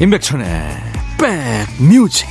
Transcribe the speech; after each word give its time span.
임백천의 0.00 0.50
백뮤직 1.18 2.26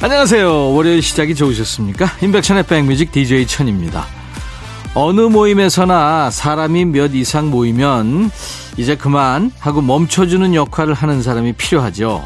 안녕하세요. 0.00 0.74
월요일 0.74 1.02
시작이 1.02 1.34
좋으셨습니까? 1.34 2.06
임백천의 2.20 2.66
백뮤직 2.66 3.10
DJ 3.10 3.48
천입니다. 3.48 4.06
어느 4.94 5.22
모임에서나 5.22 6.30
사람이 6.30 6.84
몇 6.86 7.14
이상 7.14 7.50
모이면 7.50 8.30
이제 8.76 8.96
그만 8.96 9.52
하고 9.58 9.82
멈춰주는 9.82 10.54
역할을 10.54 10.94
하는 10.94 11.22
사람이 11.22 11.54
필요하죠. 11.54 12.24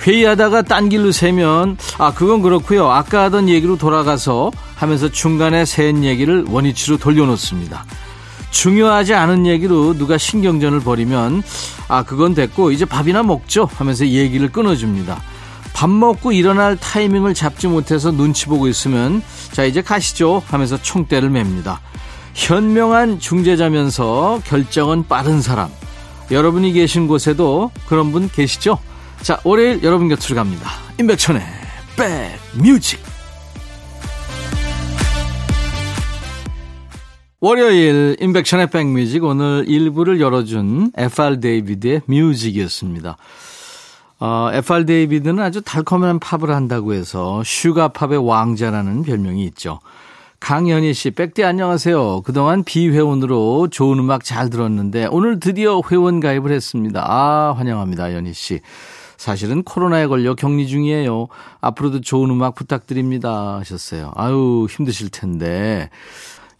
회의하다가 0.00 0.62
딴 0.62 0.88
길로 0.88 1.12
새면 1.12 1.76
아 1.98 2.12
그건 2.12 2.42
그렇고요. 2.42 2.90
아까 2.90 3.24
하던 3.24 3.48
얘기로 3.48 3.78
돌아가서 3.78 4.50
하면서 4.74 5.08
중간에 5.08 5.64
샌 5.64 6.04
얘기를 6.04 6.44
원위치로 6.48 6.96
돌려놓습니다. 6.98 7.84
중요하지 8.50 9.14
않은 9.14 9.46
얘기로 9.46 9.96
누가 9.96 10.18
신경전을 10.18 10.80
벌이면 10.80 11.42
아 11.88 12.02
그건 12.02 12.34
됐고 12.34 12.70
이제 12.70 12.84
밥이나 12.84 13.22
먹죠 13.22 13.68
하면서 13.76 14.06
얘기를 14.06 14.50
끊어줍니다. 14.50 15.20
밥 15.72 15.88
먹고 15.88 16.32
일어날 16.32 16.76
타이밍을 16.76 17.34
잡지 17.34 17.66
못해서 17.66 18.10
눈치 18.12 18.46
보고 18.46 18.68
있으면 18.68 19.22
자 19.52 19.64
이제 19.64 19.80
가시죠 19.82 20.42
하면서 20.46 20.80
총대를 20.80 21.30
맵니다. 21.30 21.80
현명한 22.34 23.18
중재자면서 23.18 24.40
결정은 24.44 25.06
빠른 25.06 25.40
사람. 25.42 25.70
여러분이 26.30 26.72
계신 26.72 27.06
곳에도 27.06 27.70
그런 27.86 28.12
분 28.12 28.28
계시죠? 28.28 28.78
자, 29.20 29.38
월요일 29.44 29.82
여러분 29.82 30.08
곁으로 30.08 30.34
갑니다. 30.34 30.70
임백천의 30.98 31.42
백뮤직. 31.96 33.00
월요일 37.40 38.16
임백천의 38.20 38.70
백뮤직 38.70 39.24
오늘 39.24 39.64
1부를 39.66 40.20
열어준 40.20 40.92
FR 40.96 41.40
데이비드의 41.40 42.02
Music이었습니다. 42.06 43.16
어, 44.20 44.50
FR 44.52 44.86
데이비드는 44.86 45.42
아주 45.42 45.60
달콤한 45.60 46.20
팝을 46.20 46.54
한다고 46.54 46.94
해서 46.94 47.42
sugar 47.44 47.84
pop의 47.84 48.24
왕자라는 48.24 49.02
별명이 49.02 49.44
있죠. 49.46 49.80
강현희 50.42 50.92
씨, 50.92 51.12
백대 51.12 51.44
안녕하세요. 51.44 52.22
그동안 52.22 52.64
비회원으로 52.64 53.68
좋은 53.68 54.00
음악 54.00 54.24
잘 54.24 54.50
들었는데 54.50 55.06
오늘 55.12 55.38
드디어 55.38 55.80
회원 55.88 56.18
가입을 56.18 56.50
했습니다. 56.50 57.04
아, 57.06 57.54
환영합니다, 57.56 58.10
현희 58.10 58.34
씨. 58.34 58.58
사실은 59.16 59.62
코로나에 59.62 60.08
걸려 60.08 60.34
격리 60.34 60.66
중이에요. 60.66 61.28
앞으로도 61.60 62.00
좋은 62.00 62.28
음악 62.28 62.56
부탁드립니다. 62.56 63.58
하셨어요. 63.60 64.10
아유, 64.16 64.66
힘드실 64.68 65.10
텐데. 65.10 65.90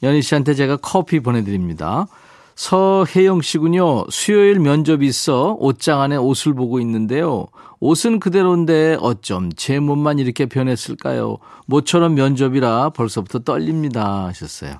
연희 0.04 0.22
씨한테 0.22 0.54
제가 0.54 0.76
커피 0.76 1.18
보내드립니다. 1.18 2.06
서혜영 2.54 3.42
씨군요. 3.42 4.04
수요일 4.10 4.58
면접이 4.58 5.06
있어 5.06 5.56
옷장 5.58 6.00
안에 6.00 6.16
옷을 6.16 6.54
보고 6.54 6.80
있는데요. 6.80 7.46
옷은 7.80 8.20
그대로인데 8.20 8.96
어쩜 9.00 9.50
제 9.52 9.80
몸만 9.80 10.18
이렇게 10.18 10.46
변했을까요? 10.46 11.38
모처럼 11.66 12.14
면접이라 12.14 12.90
벌써부터 12.90 13.40
떨립니다. 13.40 14.26
하셨어요. 14.26 14.74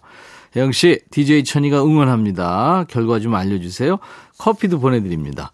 혜영 0.54 0.72
씨, 0.72 1.00
DJ 1.10 1.44
천이가 1.44 1.82
응원합니다. 1.82 2.84
결과 2.88 3.18
좀 3.18 3.34
알려주세요. 3.34 3.98
커피도 4.38 4.78
보내드립니다. 4.78 5.50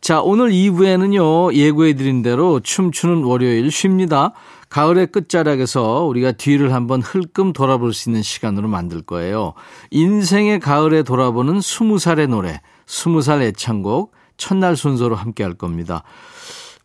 자, 0.00 0.22
오늘 0.22 0.50
2부에는요, 0.50 1.54
예고해드린 1.54 2.22
대로 2.22 2.58
춤추는 2.60 3.22
월요일 3.22 3.70
쉽니다. 3.70 4.32
가을의 4.70 5.08
끝자락에서 5.08 6.04
우리가 6.04 6.32
뒤를 6.32 6.72
한번 6.72 7.02
흘끔 7.02 7.52
돌아볼 7.52 7.92
수 7.92 8.08
있는 8.08 8.22
시간으로 8.22 8.68
만들 8.68 9.02
거예요. 9.02 9.54
인생의 9.90 10.60
가을에 10.60 11.02
돌아보는 11.02 11.58
20살의 11.58 12.28
노래, 12.28 12.60
20살 12.86 13.42
애창곡, 13.42 14.12
첫날 14.36 14.76
순서로 14.76 15.16
함께 15.16 15.42
할 15.42 15.54
겁니다. 15.54 16.04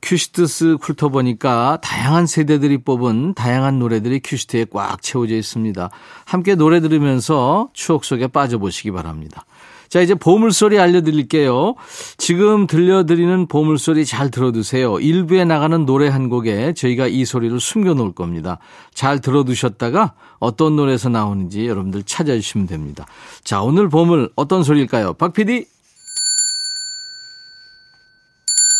큐시트 0.02 0.48
쓱 0.48 0.78
훑어보니까 0.81 1.79
다양한 1.81 2.28
세대들이 2.28 2.79
뽑은 2.79 3.34
다양한 3.34 3.79
노래들이 3.79 4.19
큐시트에 4.24 4.66
꽉 4.72 5.01
채워져 5.01 5.35
있습니다. 5.35 5.90
함께 6.25 6.56
노래 6.56 6.79
들으면서 6.79 7.69
추억 7.74 8.03
속에 8.03 8.28
빠져보시기 8.28 8.91
바랍니다. 8.91 9.45
자, 9.90 10.01
이제 10.01 10.16
보물소리 10.16 10.79
알려드릴게요. 10.79 11.75
지금 12.18 12.68
들려드리는 12.68 13.47
보물소리 13.47 14.06
잘 14.06 14.29
들어두세요. 14.31 15.00
1부에 15.00 15.46
나가는 15.46 15.85
노래 15.85 16.07
한 16.07 16.29
곡에 16.29 16.73
저희가 16.73 17.07
이 17.07 17.25
소리를 17.25 17.59
숨겨놓을 17.59 18.13
겁니다. 18.13 18.59
잘 18.94 19.19
들어두셨다가 19.22 20.13
어떤 20.40 20.75
노래에서 20.75 21.09
나오는지 21.09 21.68
여러분들 21.68 22.03
찾아주시면 22.03 22.68
됩니다. 22.68 23.06
자, 23.44 23.62
오늘 23.62 23.90
보물 23.90 24.31
어떤 24.35 24.63
소리일까요? 24.63 25.13
박 25.13 25.34
PD? 25.34 25.66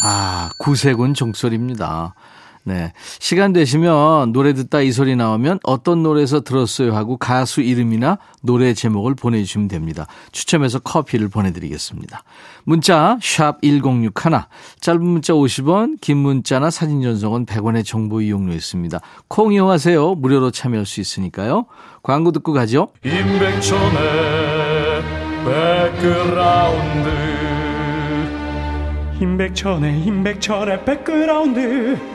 아, 0.04 0.50
구세군 0.60 1.14
종소리입니다. 1.14 2.14
네. 2.68 2.94
시간 3.20 3.54
되시면 3.54 4.32
노래 4.32 4.54
듣다 4.54 4.82
이 4.82 4.92
소리 4.92 5.16
나오면 5.16 5.60
어떤 5.62 6.02
노래에서 6.02 6.42
들었어요 6.42 6.96
하고 6.96 7.16
가수 7.16 7.62
이름이나 7.62 8.18
노래 8.42 8.74
제목을 8.74 9.14
보내주시면 9.14 9.68
됩니다. 9.68 10.08
추첨해서 10.32 10.80
커피를 10.80 11.30
보내드리겠습니다. 11.30 12.24
문자 12.64 13.20
1061, 13.22 14.12
짧은 14.80 15.06
문자 15.06 15.34
50원, 15.34 16.02
긴 16.02 16.18
문자나 16.18 16.72
사진 16.72 17.04
전송은 17.04 17.46
100원의 17.46 17.86
정보 17.86 18.20
이용료 18.20 18.54
있습니다. 18.54 19.00
콩 19.28 19.54
이용하세요. 19.54 20.16
무료로 20.16 20.50
참여할 20.50 20.88
수 20.88 21.00
있으니까요. 21.00 21.68
광고 22.02 22.32
듣고 22.32 22.52
가죠. 22.52 22.88
임백천의 23.04 25.04
백그라운드 25.46 27.10
임백천의 29.22 30.04
임백천의 30.04 30.86
백그라운드 30.86 32.15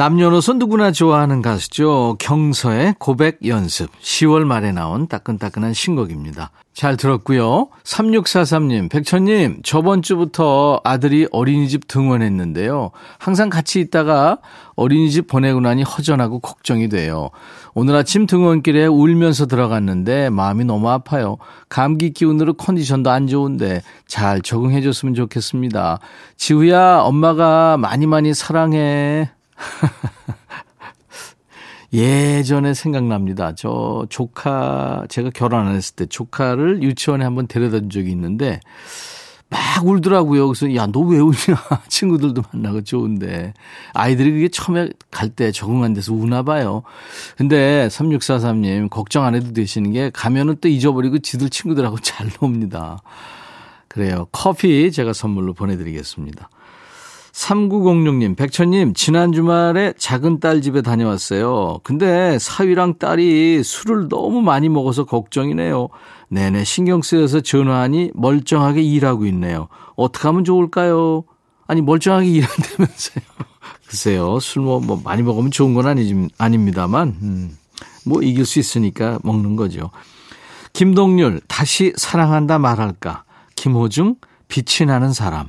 남녀노소 0.00 0.54
누구나 0.54 0.92
좋아하는 0.92 1.42
가수죠. 1.42 2.16
경서의 2.18 2.94
고백 2.98 3.44
연습. 3.44 3.90
10월 4.00 4.44
말에 4.46 4.72
나온 4.72 5.06
따끈따끈한 5.06 5.74
신곡입니다. 5.74 6.52
잘 6.72 6.96
들었고요. 6.96 7.68
3643님, 7.84 8.88
백천님, 8.88 9.60
저번 9.62 10.00
주부터 10.00 10.80
아들이 10.84 11.28
어린이집 11.32 11.86
등원했는데요. 11.86 12.92
항상 13.18 13.50
같이 13.50 13.78
있다가 13.80 14.38
어린이집 14.74 15.26
보내고 15.26 15.60
나니 15.60 15.82
허전하고 15.82 16.38
걱정이 16.38 16.88
돼요. 16.88 17.28
오늘 17.74 17.94
아침 17.94 18.26
등원길에 18.26 18.86
울면서 18.86 19.44
들어갔는데 19.44 20.30
마음이 20.30 20.64
너무 20.64 20.88
아파요. 20.88 21.36
감기 21.68 22.14
기운으로 22.14 22.54
컨디션도 22.54 23.10
안 23.10 23.26
좋은데 23.26 23.82
잘 24.06 24.40
적응해줬으면 24.40 25.14
좋겠습니다. 25.14 25.98
지우야, 26.38 27.00
엄마가 27.00 27.76
많이 27.76 28.06
많이 28.06 28.32
사랑해. 28.32 29.30
예전에 31.92 32.74
생각납니다. 32.74 33.54
저 33.56 34.06
조카, 34.10 35.04
제가 35.08 35.30
결혼 35.34 35.66
안 35.66 35.74
했을 35.74 35.96
때 35.96 36.06
조카를 36.06 36.82
유치원에 36.82 37.24
한번 37.24 37.46
데려다 37.48 37.80
준 37.80 37.90
적이 37.90 38.10
있는데 38.12 38.60
막 39.48 39.84
울더라고요. 39.84 40.46
그래서 40.46 40.72
야, 40.76 40.86
너 40.86 41.00
왜 41.00 41.18
우냐? 41.18 41.34
친구들도 41.88 42.42
만나고 42.52 42.82
좋은데. 42.84 43.52
아이들이 43.92 44.30
그게 44.30 44.48
처음에 44.48 44.90
갈 45.10 45.30
때 45.30 45.50
적응 45.50 45.82
안 45.82 45.92
돼서 45.92 46.14
우나 46.14 46.44
봐요. 46.44 46.84
근데 47.36 47.88
3643님, 47.88 48.88
걱정 48.90 49.24
안 49.24 49.34
해도 49.34 49.52
되시는 49.52 49.90
게 49.90 50.10
가면은 50.10 50.58
또 50.60 50.68
잊어버리고 50.68 51.18
지들 51.18 51.50
친구들하고 51.50 51.98
잘 51.98 52.28
놉니다. 52.30 53.02
그래요. 53.88 54.28
커피 54.30 54.92
제가 54.92 55.12
선물로 55.12 55.54
보내드리겠습니다. 55.54 56.48
3906님, 57.32 58.36
백천님, 58.36 58.94
지난 58.94 59.32
주말에 59.32 59.92
작은 59.96 60.40
딸 60.40 60.60
집에 60.62 60.82
다녀왔어요. 60.82 61.80
근데 61.82 62.38
사위랑 62.38 62.98
딸이 62.98 63.62
술을 63.62 64.08
너무 64.08 64.42
많이 64.42 64.68
먹어서 64.68 65.04
걱정이네요. 65.04 65.88
내내 66.28 66.64
신경 66.64 67.02
쓰여서 67.02 67.40
전화하니 67.40 68.10
멀쩡하게 68.14 68.82
일하고 68.82 69.26
있네요. 69.26 69.68
어떻게 69.96 70.28
하면 70.28 70.44
좋을까요? 70.44 71.24
아니, 71.66 71.82
멀쩡하게 71.82 72.26
일한다면서요. 72.26 73.24
글쎄요, 73.86 74.40
술 74.40 74.62
뭐, 74.62 74.80
뭐, 74.80 75.00
많이 75.02 75.22
먹으면 75.22 75.50
좋은 75.50 75.74
건 75.74 75.86
아니, 75.86 76.28
아닙니다만, 76.38 77.16
음, 77.22 77.56
뭐, 78.04 78.22
이길 78.22 78.46
수 78.46 78.58
있으니까 78.58 79.18
먹는 79.22 79.56
거죠. 79.56 79.90
김동률, 80.72 81.40
다시 81.48 81.92
사랑한다 81.96 82.58
말할까. 82.58 83.24
김호중, 83.56 84.16
빛이 84.48 84.86
나는 84.86 85.12
사람. 85.12 85.48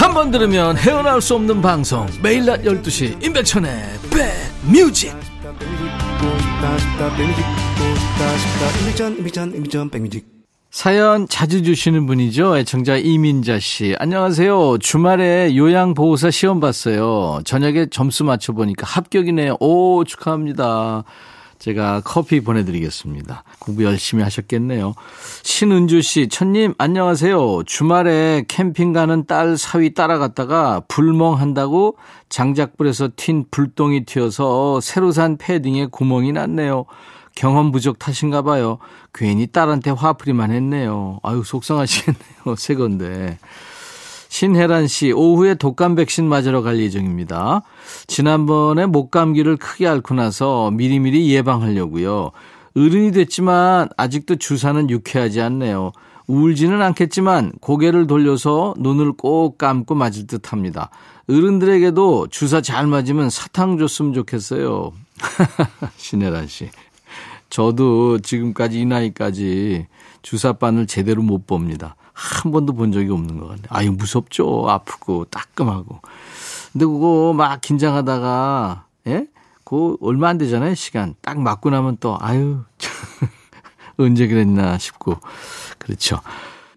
한 0.00 0.14
번 0.14 0.30
들으면 0.30 0.78
헤어나올 0.78 1.20
수 1.20 1.34
없는 1.34 1.60
방송 1.60 2.06
매일 2.22 2.46
낮 2.46 2.62
12시 2.62 3.22
임백천의 3.22 3.70
백뮤직 4.10 5.14
사연 10.70 11.26
자주 11.28 11.62
주시는 11.62 12.06
분이죠. 12.06 12.56
애청자 12.56 12.96
이민자 12.96 13.58
씨. 13.58 13.94
안녕하세요. 13.98 14.78
주말에 14.78 15.54
요양보호사 15.56 16.30
시험 16.30 16.60
봤어요. 16.60 17.40
저녁에 17.44 17.86
점수 17.90 18.24
맞춰보니까 18.24 18.86
합격이네요. 18.86 19.56
오, 19.60 20.04
축하합니다. 20.04 21.04
제가 21.60 22.00
커피 22.04 22.40
보내드리겠습니다. 22.40 23.44
공부 23.58 23.84
열심히 23.84 24.22
하셨겠네요. 24.22 24.94
신은주 25.42 26.00
씨, 26.00 26.28
천님, 26.28 26.74
안녕하세요. 26.78 27.64
주말에 27.66 28.44
캠핑 28.48 28.94
가는 28.94 29.26
딸 29.26 29.58
사위 29.58 29.92
따라갔다가 29.92 30.80
불멍한다고 30.88 31.98
장작불에서 32.30 33.08
튄 33.08 33.50
불똥이 33.50 34.06
튀어서 34.06 34.80
새로 34.80 35.12
산 35.12 35.36
패딩에 35.36 35.86
구멍이 35.86 36.32
났네요. 36.32 36.86
경험 37.34 37.72
부족 37.72 37.98
탓인가 37.98 38.40
봐요. 38.40 38.78
괜히 39.12 39.46
딸한테 39.46 39.90
화풀이만 39.90 40.50
했네요. 40.50 41.20
아유, 41.22 41.42
속상하시겠네요. 41.44 42.56
새 42.56 42.74
건데. 42.74 43.38
신혜란 44.30 44.86
씨, 44.86 45.10
오후에 45.10 45.56
독감 45.56 45.96
백신 45.96 46.26
맞으러 46.28 46.62
갈 46.62 46.78
예정입니다. 46.78 47.62
지난번에 48.06 48.86
목감기를 48.86 49.56
크게 49.56 49.88
앓고 49.88 50.14
나서 50.14 50.70
미리미리 50.70 51.34
예방하려고요. 51.34 52.30
어른이 52.76 53.10
됐지만 53.10 53.88
아직도 53.96 54.36
주사는 54.36 54.88
유쾌하지 54.88 55.40
않네요. 55.40 55.90
울지는 56.28 56.80
않겠지만 56.80 57.50
고개를 57.60 58.06
돌려서 58.06 58.74
눈을 58.78 59.14
꼭 59.14 59.58
감고 59.58 59.96
맞을 59.96 60.28
듯 60.28 60.52
합니다. 60.52 60.90
어른들에게도 61.28 62.28
주사 62.28 62.60
잘 62.60 62.86
맞으면 62.86 63.30
사탕 63.30 63.78
줬으면 63.78 64.14
좋겠어요. 64.14 64.92
신혜란 65.98 66.46
씨. 66.46 66.70
저도 67.50 68.20
지금까지 68.20 68.80
이 68.82 68.86
나이까지 68.86 69.88
주사바늘 70.22 70.86
제대로 70.86 71.20
못 71.20 71.48
봅니다. 71.48 71.96
한 72.20 72.52
번도 72.52 72.74
본 72.74 72.92
적이 72.92 73.12
없는 73.12 73.38
것 73.38 73.48
같아요. 73.48 73.68
아유, 73.70 73.92
무섭죠. 73.92 74.68
아프고, 74.68 75.24
따끔하고. 75.30 76.00
근데 76.72 76.84
그거 76.84 77.32
막 77.34 77.60
긴장하다가, 77.62 78.84
예? 79.06 79.26
그거 79.64 79.96
얼마 80.02 80.28
안 80.28 80.36
되잖아요, 80.36 80.74
시간. 80.74 81.14
딱 81.22 81.40
맞고 81.40 81.70
나면 81.70 81.96
또, 81.98 82.18
아유, 82.20 82.60
언제 83.96 84.26
그랬나 84.26 84.76
싶고. 84.76 85.18
그렇죠. 85.78 86.20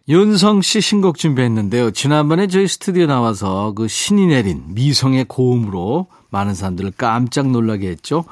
윤성 0.08 0.62
씨 0.62 0.80
신곡 0.80 1.18
준비했는데요. 1.18 1.92
지난번에 1.92 2.48
저희 2.48 2.68
스튜디오 2.68 3.06
나와서 3.06 3.74
그 3.76 3.88
신이 3.88 4.28
내린 4.28 4.64
미성의 4.70 5.26
고음으로 5.26 6.08
많은 6.30 6.56
사람들을 6.56 6.94
깜짝 6.98 7.50
놀라게 7.50 7.90
했죠. 7.90 8.24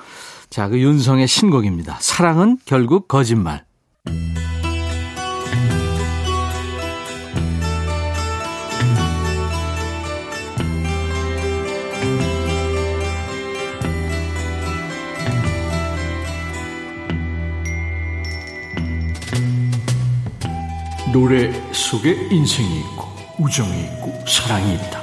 자, 0.50 0.68
그 0.70 0.80
윤성의 0.80 1.28
신곡입니다. 1.28 1.98
사랑은 2.00 2.58
결국 2.66 3.08
거짓말. 3.08 3.66
노래 21.12 21.52
속에 21.74 22.30
인생이 22.32 22.80
있고 22.80 23.06
우정이 23.38 23.84
있고 23.84 24.24
사랑이 24.26 24.76
있다. 24.76 25.02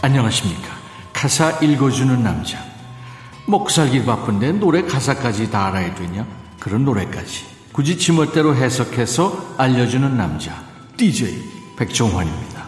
안녕하십니까. 0.00 0.68
가사 1.12 1.50
읽어주는 1.60 2.22
남자. 2.22 2.58
먹고 3.46 3.68
살기 3.68 4.04
바쁜데 4.04 4.52
노래 4.52 4.82
가사까지 4.82 5.50
다 5.50 5.66
알아야 5.66 5.94
되냐? 5.94 6.26
그런 6.58 6.84
노래까지. 6.84 7.44
굳이 7.72 7.98
지멋대로 7.98 8.56
해석해서 8.56 9.56
알려주는 9.58 10.16
남자. 10.16 10.62
DJ 10.96 11.42
백종환입니다. 11.76 12.66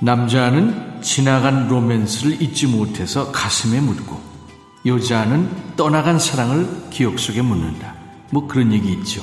남자는 0.00 1.02
지나간 1.02 1.68
로맨스를 1.68 2.42
잊지 2.42 2.66
못해서 2.66 3.30
가슴에 3.30 3.80
묻고 3.80 4.20
여자는 4.84 5.76
떠나간 5.76 6.18
사랑을 6.18 6.66
기억 6.90 7.20
속에 7.20 7.42
묻는다. 7.42 7.94
뭐 8.30 8.48
그런 8.48 8.72
얘기 8.72 8.92
있죠. 8.92 9.22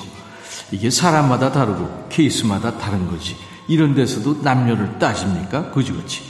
이게 0.72 0.90
사람마다 0.90 1.52
다르고 1.52 2.08
케이스마다 2.10 2.78
다른 2.78 3.08
거지. 3.08 3.36
이런 3.68 3.94
데서도 3.96 4.42
남녀를 4.42 5.00
따집니까? 5.00 5.72
그지그지. 5.72 6.22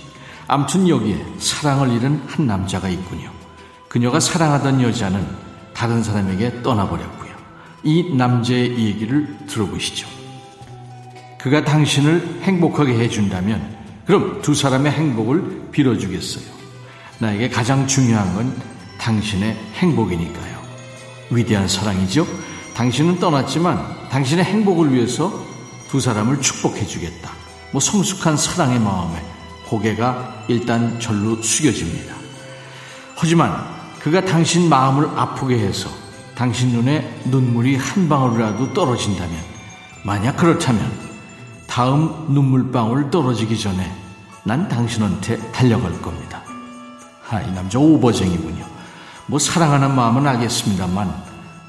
암튼 0.47 0.87
여기에 0.89 1.25
사랑을 1.37 1.91
잃은 1.93 2.23
한 2.27 2.47
남자가 2.47 2.89
있군요. 2.89 3.31
그녀가 3.87 4.19
사랑하던 4.19 4.81
여자는 4.81 5.25
다른 5.73 6.03
사람에게 6.03 6.61
떠나버렸고요. 6.63 7.29
이 7.83 8.13
남자의 8.13 8.77
얘기를 8.77 9.37
들어보시죠. 9.47 10.07
그가 11.39 11.63
당신을 11.63 12.41
행복하게 12.41 12.99
해준다면 12.99 13.77
그럼 14.05 14.41
두 14.41 14.53
사람의 14.53 14.91
행복을 14.91 15.69
빌어주겠어요. 15.71 16.43
나에게 17.19 17.49
가장 17.49 17.87
중요한 17.87 18.33
건 18.33 18.53
당신의 18.99 19.55
행복이니까요. 19.75 20.59
위대한 21.29 21.67
사랑이죠. 21.67 22.25
당신은 22.75 23.19
떠났지만 23.19 23.98
당신의 24.09 24.45
행복을 24.45 24.93
위해서 24.93 25.31
두 25.89 25.99
사람을 25.99 26.41
축복해 26.41 26.85
주겠다. 26.85 27.31
뭐 27.71 27.79
성숙한 27.79 28.37
사랑의 28.37 28.79
마음에 28.79 29.21
고개가 29.67 30.45
일단 30.47 30.99
절로 30.99 31.41
숙여집니다. 31.41 32.15
하지만 33.15 33.63
그가 33.99 34.21
당신 34.21 34.69
마음을 34.69 35.07
아프게 35.15 35.59
해서 35.59 35.89
당신 36.35 36.69
눈에 36.69 37.21
눈물이 37.25 37.75
한 37.75 38.07
방울이라도 38.07 38.73
떨어진다면 38.73 39.37
만약 40.03 40.37
그렇다면 40.37 40.91
다음 41.67 42.27
눈물방울 42.29 43.11
떨어지기 43.11 43.59
전에 43.59 43.91
난 44.43 44.67
당신한테 44.67 45.37
달려갈 45.51 46.01
겁니다. 46.01 46.41
아, 47.29 47.41
이 47.41 47.53
남자 47.53 47.77
오버쟁이군요. 47.77 48.65
뭐 49.27 49.37
사랑하는 49.37 49.93
마음은 49.93 50.25
알겠습니다만 50.25 51.13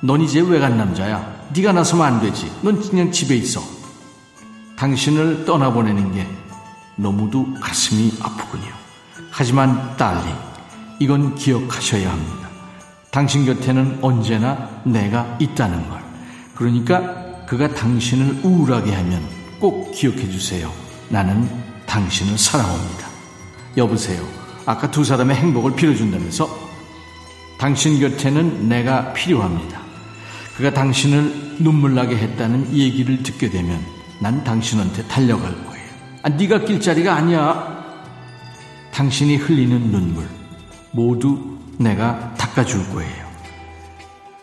넌 0.02 0.22
이제 0.22 0.40
외간 0.40 0.78
남자야. 0.78 1.39
네가 1.54 1.72
나서면 1.72 2.06
안 2.06 2.20
되지. 2.20 2.50
넌 2.62 2.80
그냥 2.80 3.10
집에 3.10 3.36
있어. 3.36 3.60
당신을 4.76 5.44
떠나보내는 5.44 6.14
게 6.14 6.26
너무도 6.96 7.54
가슴이 7.60 8.14
아프군요. 8.20 8.72
하지만 9.30 9.96
딸리, 9.96 10.28
이건 10.98 11.34
기억하셔야 11.34 12.10
합니다. 12.10 12.48
당신 13.10 13.44
곁에는 13.44 13.98
언제나 14.02 14.68
내가 14.84 15.36
있다는 15.40 15.88
걸. 15.88 16.00
그러니까 16.54 17.44
그가 17.46 17.74
당신을 17.74 18.40
우울하게 18.44 18.94
하면 18.94 19.22
꼭 19.58 19.92
기억해 19.92 20.30
주세요. 20.30 20.72
나는 21.08 21.50
당신을 21.86 22.38
사랑합니다. 22.38 23.08
여보세요. 23.76 24.22
아까 24.66 24.90
두 24.90 25.04
사람의 25.04 25.36
행복을 25.36 25.74
빌어준다면서? 25.74 26.48
당신 27.58 27.98
곁에는 27.98 28.68
내가 28.68 29.12
필요합니다. 29.12 29.89
그가 30.60 30.74
당신을 30.74 31.56
눈물 31.60 31.94
나게 31.94 32.16
했다는 32.16 32.76
얘기를 32.76 33.22
듣게 33.22 33.48
되면 33.48 33.80
난 34.18 34.44
당신한테 34.44 35.02
달려갈 35.04 35.52
거예요. 35.64 35.88
아, 36.22 36.28
네가 36.28 36.66
낄 36.66 36.78
자리가 36.78 37.14
아니야. 37.14 37.82
당신이 38.92 39.36
흘리는 39.36 39.90
눈물 39.90 40.28
모두 40.90 41.56
내가 41.78 42.34
닦아줄 42.34 42.90
거예요. 42.90 43.26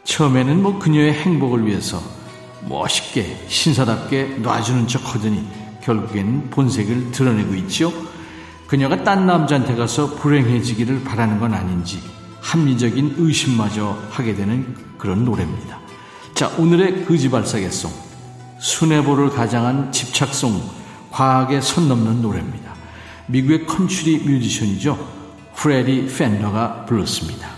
처음에는 0.06 0.64
뭐 0.64 0.80
그녀의 0.80 1.14
행복을 1.14 1.68
위해서 1.68 2.02
멋있게 2.68 3.46
신사답게 3.48 4.40
놔주는 4.42 4.88
척 4.88 5.14
하더니 5.14 5.48
결국엔 5.84 6.50
본색을 6.50 7.12
드러내고 7.12 7.54
있죠. 7.56 7.94
그녀가 8.66 9.04
딴 9.04 9.28
남자한테 9.28 9.76
가서 9.76 10.16
불행해지기를 10.16 11.04
바라는 11.04 11.40
건 11.40 11.54
아닌지 11.54 12.02
합리적인 12.42 13.18
의심마저 13.20 13.96
하게 14.10 14.34
되는 14.34 14.76
그런 14.98 15.24
노래입니다. 15.24 15.86
자, 16.38 16.50
오늘의 16.60 17.06
거지발사계송. 17.06 17.92
순애보를 18.60 19.32
가장한 19.32 19.92
집착송, 19.92 20.62
과학에 21.10 21.62
선 21.62 21.88
넘는 21.88 22.22
노래입니다. 22.22 22.76
미국의 23.26 23.66
컨츄리 23.66 24.20
뮤지션이죠. 24.20 25.00
프레디 25.56 26.06
팬더가 26.06 26.86
불렀습니다. 26.86 27.50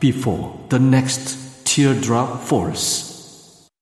Before 0.00 0.52
the 0.68 0.84
next 0.84 1.64
teardrop 1.64 2.42
falls. 2.42 3.06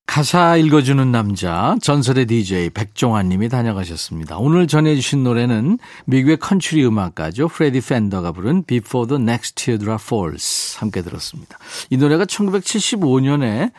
가사 0.06 0.56
읽어주는 0.56 1.10
남자 1.10 1.74
전설의 1.82 2.26
DJ 2.26 2.70
백종환 2.70 3.28
님이 3.28 3.48
다녀가셨습니다. 3.48 4.36
오늘 4.38 4.68
전해주신 4.68 5.24
노래는 5.24 5.80
미국의 6.04 6.36
컨츄리 6.36 6.86
음악가죠. 6.86 7.48
프레디 7.48 7.80
펜더가 7.80 8.30
부른 8.30 8.62
Before 8.62 9.08
the 9.08 9.20
Next 9.20 9.56
Teardrop 9.56 10.00
Falls 10.00 10.78
함께 10.78 11.02
들었습니다. 11.02 11.58
이 11.90 11.96
노래가 11.96 12.26
1975년에 12.26 13.72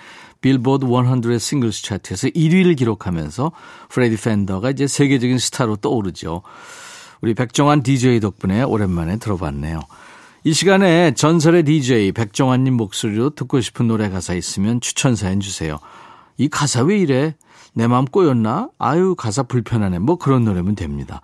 빌보드 0.45 0.85
100 0.85 1.41
singles 1.41 1.81
차트에서 1.81 2.27
1위를 2.27 2.77
기록하면서 2.77 3.51
프레디 3.89 4.15
펜더가 4.15 4.69
이제 4.69 4.85
세계적인 4.85 5.39
스타로 5.39 5.77
떠오르죠. 5.77 6.43
우리 7.21 7.33
백종환 7.33 7.81
DJ 7.81 8.19
덕분에 8.19 8.61
오랜만에 8.61 9.17
들어봤네요. 9.17 9.79
이 10.43 10.53
시간에 10.53 11.15
전설의 11.15 11.63
DJ 11.63 12.11
백종환님 12.11 12.75
목소리로 12.75 13.31
듣고 13.31 13.59
싶은 13.59 13.87
노래 13.87 14.07
가사 14.11 14.35
있으면 14.35 14.81
추천 14.81 15.15
사연 15.15 15.39
주세요. 15.39 15.79
이 16.37 16.47
가사 16.47 16.83
왜 16.83 16.99
이래? 16.99 17.33
내 17.73 17.87
마음 17.87 18.05
꼬였나? 18.05 18.69
아유, 18.77 19.15
가사 19.17 19.41
불편하네. 19.41 19.97
뭐 19.97 20.17
그런 20.17 20.45
노래면 20.45 20.75
됩니다. 20.75 21.21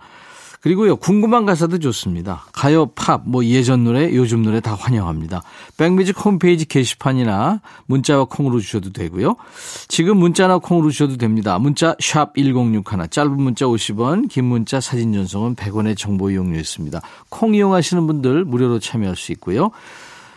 그리고요, 0.62 0.94
궁금한 0.94 1.44
가사도 1.44 1.80
좋습니다. 1.80 2.44
가요, 2.52 2.86
팝, 2.86 3.22
뭐 3.24 3.44
예전 3.44 3.82
노래, 3.82 4.14
요즘 4.14 4.42
노래 4.42 4.60
다 4.60 4.76
환영합니다. 4.76 5.42
백뮤직 5.76 6.24
홈페이지 6.24 6.64
게시판이나 6.66 7.60
문자와 7.86 8.26
콩으로 8.26 8.60
주셔도 8.60 8.92
되고요. 8.92 9.34
지금 9.88 10.18
문자나 10.18 10.58
콩으로 10.58 10.90
주셔도 10.90 11.16
됩니다. 11.16 11.58
문자 11.58 11.96
샵 11.98 12.34
1061, 12.36 13.08
짧은 13.10 13.42
문자 13.42 13.66
50원, 13.66 14.28
긴 14.28 14.44
문자 14.44 14.80
사진 14.80 15.12
전송은 15.12 15.56
100원의 15.56 15.98
정보 15.98 16.30
이용료 16.30 16.56
있습니다. 16.60 17.00
콩 17.28 17.56
이용하시는 17.56 18.06
분들 18.06 18.44
무료로 18.44 18.78
참여할 18.78 19.16
수 19.16 19.32
있고요. 19.32 19.72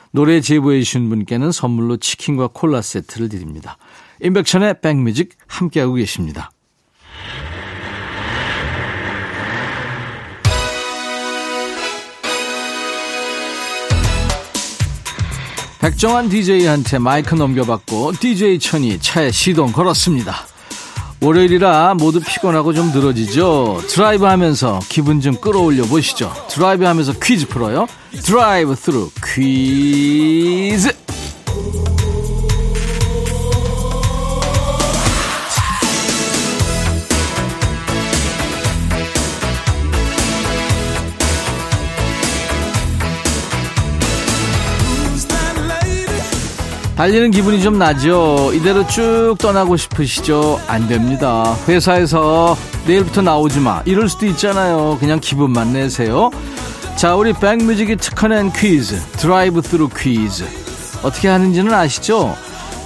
노래 0.09 0.41
제보해 0.41 0.79
주신 0.79 1.07
분께는 1.07 1.51
선물로 1.51 1.97
치킨과 1.97 2.49
콜라 2.51 2.81
세트를 2.81 3.29
드립니다. 3.29 3.77
임백천의 4.21 4.81
백뮤직 4.81 5.35
함께하고 5.45 5.93
계십니다. 5.95 6.49
백정환 15.85 16.29
DJ한테 16.29 16.97
마이크 16.97 17.35
넘겨받고 17.35 18.13
DJ 18.13 18.57
천이 18.57 18.99
차에 18.99 19.29
시동 19.29 19.71
걸었습니다. 19.71 20.35
월요일이라 21.21 21.93
모두 21.93 22.19
피곤하고 22.21 22.73
좀 22.73 22.91
늘어지죠. 22.91 23.83
드라이브 23.87 24.25
하면서 24.25 24.79
기분 24.89 25.21
좀 25.21 25.35
끌어올려 25.35 25.83
보시죠. 25.83 26.33
드라이브 26.49 26.85
하면서 26.85 27.13
퀴즈 27.13 27.47
풀어요. 27.47 27.85
드라이브 28.23 28.73
스루 28.73 29.11
퀴즈. 29.23 30.89
달리는 46.95 47.29
기분이 47.31 47.61
좀 47.61 47.77
나죠. 47.77 48.51
이대로 48.53 48.87
쭉 48.87 49.35
떠나고 49.37 49.75
싶으시죠? 49.75 50.61
안 50.67 50.87
됩니다. 50.87 51.55
회사에서 51.67 52.57
내일부터 52.87 53.21
나오지 53.21 53.59
마. 53.59 53.81
이럴 53.85 54.07
수도 54.07 54.25
있잖아요. 54.27 54.97
그냥 54.99 55.19
기분만 55.19 55.73
내세요. 55.73 56.31
자, 56.95 57.15
우리 57.15 57.33
백뮤직이 57.33 57.97
특허낸 57.97 58.49
퀴즈. 58.53 58.97
드라이브 59.17 59.61
스루 59.61 59.89
퀴즈. 59.89 60.45
어떻게 61.03 61.27
하는지는 61.27 61.73
아시죠? 61.73 62.33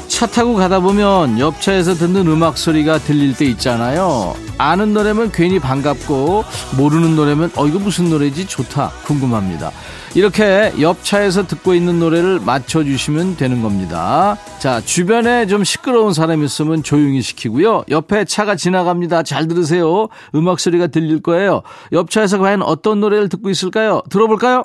차 0.08 0.26
타고 0.26 0.56
가다 0.56 0.80
보면 0.80 1.38
옆차에서 1.38 1.94
듣는 1.94 2.28
음악 2.28 2.58
소리가 2.58 2.98
들릴 2.98 3.36
때 3.36 3.46
있잖아요. 3.46 4.34
아는 4.58 4.92
노래면 4.92 5.32
괜히 5.32 5.60
반갑고 5.60 6.44
모르는 6.78 7.16
노래면 7.16 7.52
어 7.56 7.68
이거 7.68 7.78
무슨 7.78 8.10
노래지 8.10 8.48
좋다 8.48 8.90
궁금합니다. 9.06 9.72
이렇게 10.16 10.74
옆차에서 10.80 11.48
듣고 11.48 11.74
있는 11.74 12.00
노래를 12.00 12.40
맞춰주시면 12.40 13.38
되는 13.38 13.62
겁니다. 13.62 14.38
자, 14.60 14.82
주변에 14.82 15.46
좀 15.48 15.64
시끄러운 15.64 16.14
사람이 16.14 16.46
있으면 16.46 16.84
조용히 16.84 17.22
시키고요. 17.22 17.86
옆에 17.90 18.26
차가 18.26 18.56
지나갑니다. 18.56 19.24
잘 19.24 19.48
들으세요. 19.48 20.08
음악 20.36 20.60
소리가 20.60 20.88
들릴 20.88 21.22
거예요. 21.22 21.62
옆차에서 21.92 22.40
과연 22.40 22.62
어떤 22.64 23.00
노래를 23.00 23.30
듣고 23.30 23.50
있을까요? 23.50 24.02
들어볼까요? 24.10 24.64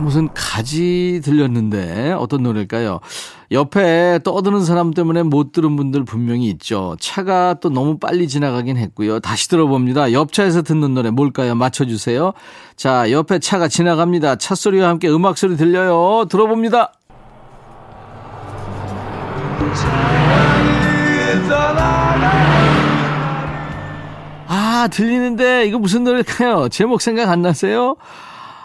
무슨 0.00 0.28
가지 0.34 1.20
들렸는데 1.22 2.12
어떤 2.12 2.42
노래일까요? 2.42 3.00
옆에 3.52 4.20
떠드는 4.22 4.64
사람 4.64 4.92
때문에 4.92 5.22
못 5.22 5.52
들은 5.52 5.76
분들 5.76 6.04
분명히 6.04 6.48
있죠. 6.50 6.96
차가 7.00 7.54
또 7.60 7.68
너무 7.68 7.98
빨리 7.98 8.28
지나가긴 8.28 8.76
했고요. 8.76 9.20
다시 9.20 9.48
들어봅니다. 9.48 10.12
옆차에서 10.12 10.62
듣는 10.62 10.94
노래 10.94 11.10
뭘까요? 11.10 11.54
맞춰주세요. 11.54 12.32
자, 12.76 13.10
옆에 13.10 13.38
차가 13.38 13.68
지나갑니다. 13.68 14.36
차 14.36 14.54
소리와 14.54 14.88
함께 14.88 15.08
음악 15.08 15.36
소리 15.38 15.56
들려요. 15.56 16.26
들어봅니다. 16.28 16.92
아, 24.52 24.88
들리는데 24.90 25.66
이거 25.66 25.78
무슨 25.78 26.04
노래일까요? 26.04 26.68
제목 26.70 27.02
생각 27.02 27.28
안 27.28 27.42
나세요? 27.42 27.96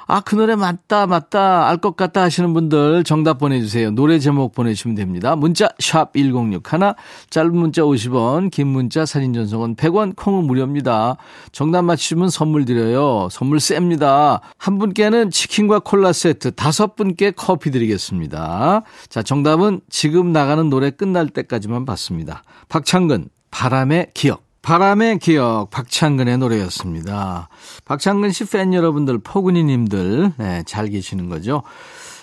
아, 0.07 0.21
그 0.21 0.35
노래 0.35 0.55
맞다, 0.55 1.07
맞다, 1.07 1.67
알 1.67 1.77
것 1.77 1.95
같다 1.95 2.21
하시는 2.21 2.53
분들 2.53 3.03
정답 3.03 3.38
보내주세요. 3.39 3.91
노래 3.91 4.19
제목 4.19 4.53
보내주시면 4.53 4.95
됩니다. 4.95 5.35
문자, 5.35 5.67
샵 5.79 6.13
1061, 6.13 6.93
짧은 7.29 7.55
문자 7.55 7.81
50원, 7.81 8.50
긴 8.51 8.67
문자 8.67 9.05
사진 9.05 9.33
전송은 9.33 9.75
100원, 9.75 10.15
콩은 10.15 10.45
무료입니다. 10.45 11.17
정답 11.51 11.83
맞히시면 11.83 12.29
선물 12.29 12.65
드려요. 12.65 13.27
선물 13.31 13.59
셉니다. 13.59 14.41
한 14.57 14.77
분께는 14.77 15.31
치킨과 15.31 15.79
콜라 15.79 16.13
세트, 16.13 16.51
다섯 16.51 16.95
분께 16.95 17.31
커피 17.31 17.71
드리겠습니다. 17.71 18.83
자, 19.09 19.24
정답은 19.24 19.81
지금 19.89 20.31
나가는 20.31 20.69
노래 20.69 20.91
끝날 20.91 21.27
때까지만 21.29 21.85
받습니다. 21.85 22.43
박창근, 22.69 23.29
바람의 23.51 24.12
기억. 24.13 24.44
바람의 24.65 25.19
기억 25.19 25.69
박창근의 25.69 26.39
노래였습니다. 26.39 27.50
박창근 27.86 28.31
씨 28.31 28.45
팬 28.45 28.74
여러분들 28.74 29.19
포근이님들 29.19 30.31
네, 30.38 30.63
잘 30.65 30.89
계시는 30.89 31.29
거죠. 31.29 31.62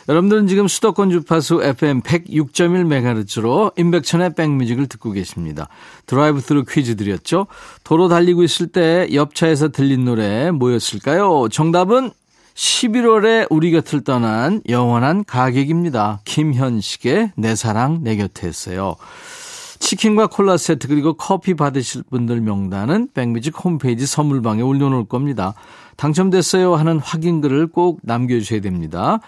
여러분들은 0.08 0.48
지금 0.48 0.66
수도권 0.66 1.10
주파수 1.10 1.62
FM 1.62 2.00
106.1MHz로 2.02 3.78
임백천의 3.78 4.34
백뮤직을 4.34 4.88
듣고 4.88 5.12
계십니다. 5.12 5.68
드라이브 6.06 6.40
스루 6.40 6.64
퀴즈 6.64 6.96
드렸죠. 6.96 7.46
도로 7.84 8.08
달리고 8.08 8.42
있을 8.42 8.66
때 8.66 9.06
옆차에서 9.12 9.68
들린 9.68 10.04
노래 10.04 10.50
뭐였을까요? 10.50 11.48
정답은 11.48 12.10
11월에 12.54 13.46
우리 13.50 13.70
곁을 13.70 14.02
떠난 14.02 14.62
영원한 14.68 15.22
가객입니다. 15.24 16.22
김현식의 16.24 17.32
내 17.36 17.54
사랑 17.54 18.00
내 18.02 18.16
곁에였어요. 18.16 18.96
치킨과 19.82 20.28
콜라 20.28 20.56
세트 20.56 20.86
그리고 20.86 21.14
커피 21.14 21.54
받으실 21.54 22.04
분들 22.08 22.40
명단은 22.40 23.08
백뮤직 23.14 23.62
홈페이지 23.64 24.06
선물방에 24.06 24.62
올려놓을 24.62 25.06
겁니다. 25.06 25.54
당첨됐어요 25.96 26.76
하는 26.76 27.00
확인글을 27.00 27.66
꼭 27.66 27.98
남겨주셔야 28.02 28.60
됩니다. 28.60 29.18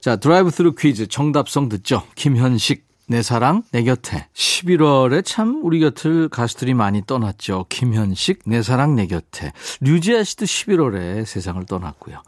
자, 0.00 0.16
드라이브 0.16 0.48
스루 0.50 0.74
퀴즈 0.74 1.08
정답송 1.08 1.68
듣죠. 1.68 2.02
김현식, 2.14 2.86
내 3.06 3.20
사랑, 3.20 3.62
내 3.70 3.82
곁에. 3.82 4.26
11월에 4.32 5.24
참 5.26 5.60
우리 5.62 5.78
곁을 5.78 6.30
가수들이 6.30 6.72
많이 6.72 7.04
떠났죠. 7.06 7.66
김현식, 7.68 8.40
내 8.46 8.62
사랑, 8.62 8.96
내 8.96 9.06
곁에. 9.06 9.52
류지아 9.82 10.24
씨도 10.24 10.46
11월에 10.46 11.26
세상을 11.26 11.62
떠났고요. 11.66 12.22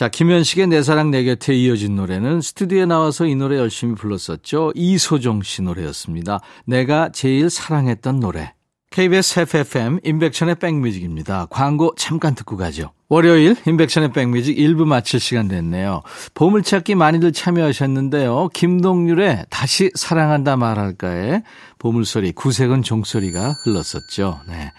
자, 0.00 0.08
김현식의 0.08 0.68
내 0.68 0.82
사랑 0.82 1.10
내 1.10 1.24
곁에 1.24 1.54
이어진 1.54 1.94
노래는 1.94 2.40
스튜디오에 2.40 2.86
나와서 2.86 3.26
이 3.26 3.34
노래 3.34 3.58
열심히 3.58 3.94
불렀었죠. 3.94 4.72
이소정 4.74 5.42
씨 5.42 5.60
노래였습니다. 5.60 6.40
내가 6.64 7.10
제일 7.12 7.50
사랑했던 7.50 8.18
노래. 8.18 8.54
KBS 8.92 9.40
FFM 9.40 10.00
인백션의 10.02 10.54
백뮤직입니다. 10.54 11.48
광고 11.50 11.94
잠깐 11.98 12.34
듣고 12.34 12.56
가죠. 12.56 12.92
월요일 13.10 13.56
인백션의 13.66 14.12
백뮤직 14.12 14.56
1부 14.56 14.86
마칠 14.86 15.20
시간 15.20 15.48
됐네요. 15.48 16.00
보물찾기 16.32 16.94
많이들 16.94 17.32
참여하셨는데요. 17.32 18.48
김동률의 18.54 19.44
다시 19.50 19.90
사랑한다 19.94 20.56
말할까에 20.56 21.42
보물소리 21.78 22.32
구색은 22.32 22.84
종소리가 22.84 23.54
흘렀었죠. 23.64 24.40
네. 24.48 24.72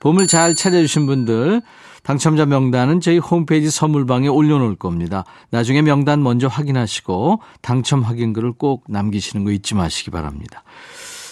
보물 0.00 0.26
잘 0.26 0.54
찾아주신 0.54 1.06
분들 1.06 1.62
당첨자 2.02 2.46
명단은 2.46 3.00
저희 3.00 3.18
홈페이지 3.18 3.68
선물방에 3.68 4.28
올려놓을 4.28 4.76
겁니다. 4.76 5.24
나중에 5.50 5.82
명단 5.82 6.22
먼저 6.22 6.46
확인하시고 6.46 7.40
당첨 7.62 8.02
확인글을 8.02 8.52
꼭 8.52 8.84
남기시는 8.88 9.44
거 9.44 9.50
잊지 9.50 9.74
마시기 9.74 10.10
바랍니다. 10.10 10.62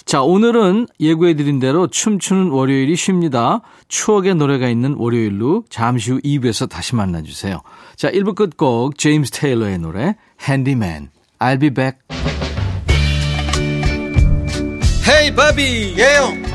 자, 0.04 0.22
오늘은 0.22 0.88
예고해드린 1.00 1.60
대로 1.60 1.86
춤추는 1.86 2.48
월요일이 2.50 2.94
쉽니다. 2.96 3.62
추억의 3.88 4.34
노래가 4.34 4.68
있는 4.68 4.94
월요일로 4.98 5.64
잠시 5.70 6.10
후 6.10 6.20
2부에서 6.20 6.68
다시 6.68 6.94
만나주세요. 6.94 7.62
자, 7.96 8.10
1부 8.10 8.34
끝곡 8.34 8.98
제임스 8.98 9.30
테일러의 9.30 9.78
노래 9.78 10.16
Handyman, 10.46 11.10
I'll 11.38 11.60
be 11.60 11.70
back. 11.70 11.98
헤이 15.06 15.34
바비 15.34 15.94
예영 15.98 16.53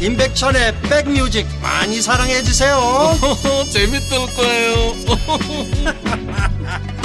임백천의 0.00 0.80
백뮤직 0.82 1.46
많이 1.62 2.00
사랑해 2.00 2.42
주세요 2.42 2.78
재밌을 3.70 4.18
거예요 4.34 4.94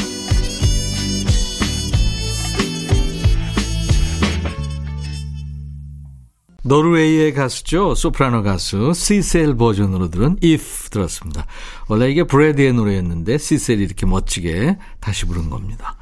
노르웨이의 6.65 7.35
가수죠. 7.35 7.93
소프라노 7.93 8.41
가수 8.41 8.91
시셀 8.95 9.55
버전으로 9.55 10.09
들은 10.09 10.37
If 10.43 10.89
들었습니다. 10.89 11.45
원래 11.87 12.09
이게 12.09 12.23
브래드의 12.23 12.73
노래였는데 12.73 13.37
시셀이 13.37 13.83
이렇게 13.83 14.07
멋지게 14.07 14.77
다시 14.99 15.25
부른 15.25 15.51
겁니다. 15.51 15.95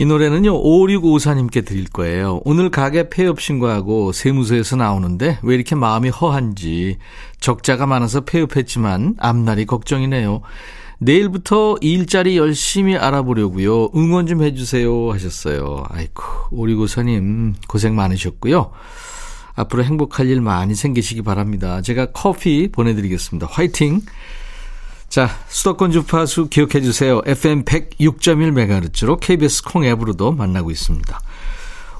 이 0.00 0.06
노래는요, 0.06 0.62
5654님께 0.62 1.62
드릴 1.66 1.86
거예요. 1.90 2.40
오늘 2.46 2.70
가게 2.70 3.10
폐업 3.10 3.38
신고하고 3.38 4.12
세무서에서 4.12 4.76
나오는데 4.76 5.38
왜 5.42 5.54
이렇게 5.54 5.74
마음이 5.74 6.08
허한지 6.08 6.96
적자가 7.38 7.84
많아서 7.84 8.22
폐업했지만 8.22 9.16
앞날이 9.18 9.66
걱정이네요. 9.66 10.40
내일부터 11.00 11.76
일자리 11.82 12.38
열심히 12.38 12.96
알아보려고요. 12.96 13.90
응원 13.94 14.26
좀 14.26 14.42
해주세요 14.42 15.12
하셨어요. 15.12 15.84
아이고, 15.90 16.22
5654님 16.50 17.56
고생 17.68 17.94
많으셨고요. 17.94 18.70
앞으로 19.54 19.84
행복할 19.84 20.28
일 20.28 20.40
많이 20.40 20.74
생기시기 20.74 21.20
바랍니다. 21.20 21.82
제가 21.82 22.06
커피 22.12 22.72
보내드리겠습니다. 22.72 23.48
화이팅! 23.50 24.00
자, 25.10 25.28
수도권 25.48 25.90
주파수 25.90 26.48
기억해 26.48 26.80
주세요. 26.82 27.20
FM 27.26 27.64
106.1MHz로 27.64 29.18
KBS 29.18 29.64
콩 29.64 29.84
앱으로도 29.84 30.30
만나고 30.30 30.70
있습니다. 30.70 31.20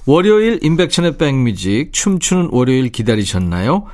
월요일 0.07 0.61
인백천의 0.63 1.19
백뮤직 1.19 1.93
춤추는 1.93 2.51
월요일 2.53 2.91
기다리셨나요? 2.91 3.87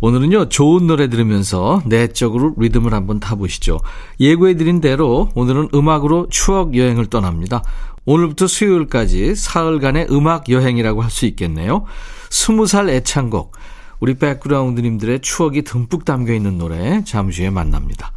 오늘은요, 0.00 0.48
좋은 0.48 0.86
노래 0.86 1.10
들으면서 1.10 1.82
내적으로 1.84 2.54
리듬을 2.56 2.94
한번 2.94 3.20
타보시죠. 3.20 3.80
예고해드린 4.18 4.80
대로 4.80 5.28
오늘은 5.34 5.68
음악으로 5.74 6.28
추억 6.30 6.74
여행을 6.74 7.10
떠납니다. 7.10 7.62
오늘부터 8.06 8.46
수요일까지 8.46 9.34
사흘간의 9.34 10.06
음악 10.10 10.48
여행이라고 10.48 11.02
할 11.02 11.10
수 11.10 11.26
있겠네요. 11.26 11.84
스무 12.30 12.66
살 12.66 12.88
애창곡, 12.88 13.52
우리 14.00 14.14
백그라운드님들의 14.14 15.20
추억이 15.20 15.64
듬뿍 15.64 16.06
담겨 16.06 16.32
있는 16.32 16.56
노래 16.56 17.04
잠시 17.04 17.42
후에 17.42 17.50
만납니다. 17.50 18.12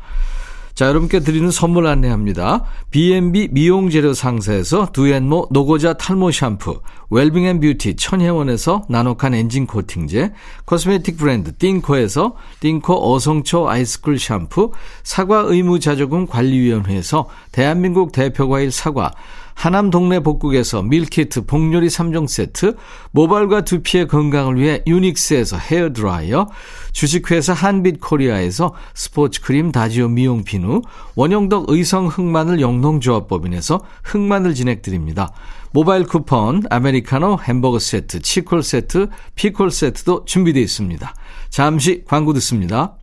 자, 0.78 0.86
여러분께 0.86 1.22
드리는 1.22 1.50
선물 1.50 1.88
안내합니다. 1.88 2.64
B&B 2.92 3.48
미용재료 3.50 4.14
상사에서 4.14 4.90
두앤모 4.94 5.48
노고자 5.50 5.94
탈모 5.94 6.30
샴푸, 6.30 6.82
웰빙앤뷰티 7.10 7.96
천혜원에서 7.96 8.84
나노칸 8.88 9.34
엔진 9.34 9.66
코팅제, 9.66 10.34
코스메틱 10.66 11.18
브랜드 11.18 11.58
띵코에서 11.58 12.36
띵코 12.60 13.12
어성초 13.12 13.68
아이스쿨 13.68 14.20
샴푸, 14.20 14.72
사과 15.02 15.40
의무자조금 15.48 16.28
관리위원회에서 16.28 17.28
대한민국 17.52 18.12
대표과일 18.12 18.70
사과, 18.70 19.12
하남 19.58 19.90
동네 19.90 20.20
복국에서 20.20 20.84
밀키트 20.84 21.48
복요리 21.48 21.88
3종 21.88 22.28
세트, 22.28 22.76
모발과 23.10 23.62
두피의 23.62 24.08
건강을 24.08 24.58
위해 24.58 24.84
유닉스에서 24.86 25.58
헤어드라이어, 25.58 26.48
주식회사 26.92 27.54
한빛코리아에서 27.54 28.76
스포츠크림 28.94 29.72
다지오 29.72 30.10
미용 30.10 30.44
비누, 30.44 30.84
원형덕 31.16 31.66
의성 31.70 32.06
흑마늘 32.06 32.62
영농조합법인에서 32.62 33.80
흑마늘 34.04 34.54
진액 34.54 34.81
드립니다. 34.81 35.32
모바일 35.72 36.06
쿠폰, 36.06 36.62
아메리카노 36.70 37.40
햄버거 37.42 37.80
세트, 37.80 38.22
치콜 38.22 38.62
세트, 38.62 39.08
피콜 39.34 39.72
세트도 39.72 40.26
준비되어 40.26 40.62
있습니다. 40.62 41.16
잠시 41.50 42.04
광고 42.06 42.32
듣습니다. 42.34 42.94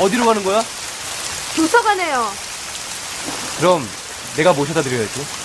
어디로 0.00 0.24
가는 0.24 0.42
거야? 0.44 0.62
도서관에요. 1.54 2.24
그럼 3.58 3.82
내가 4.34 4.54
모셔다 4.54 4.80
드려야지. 4.80 5.41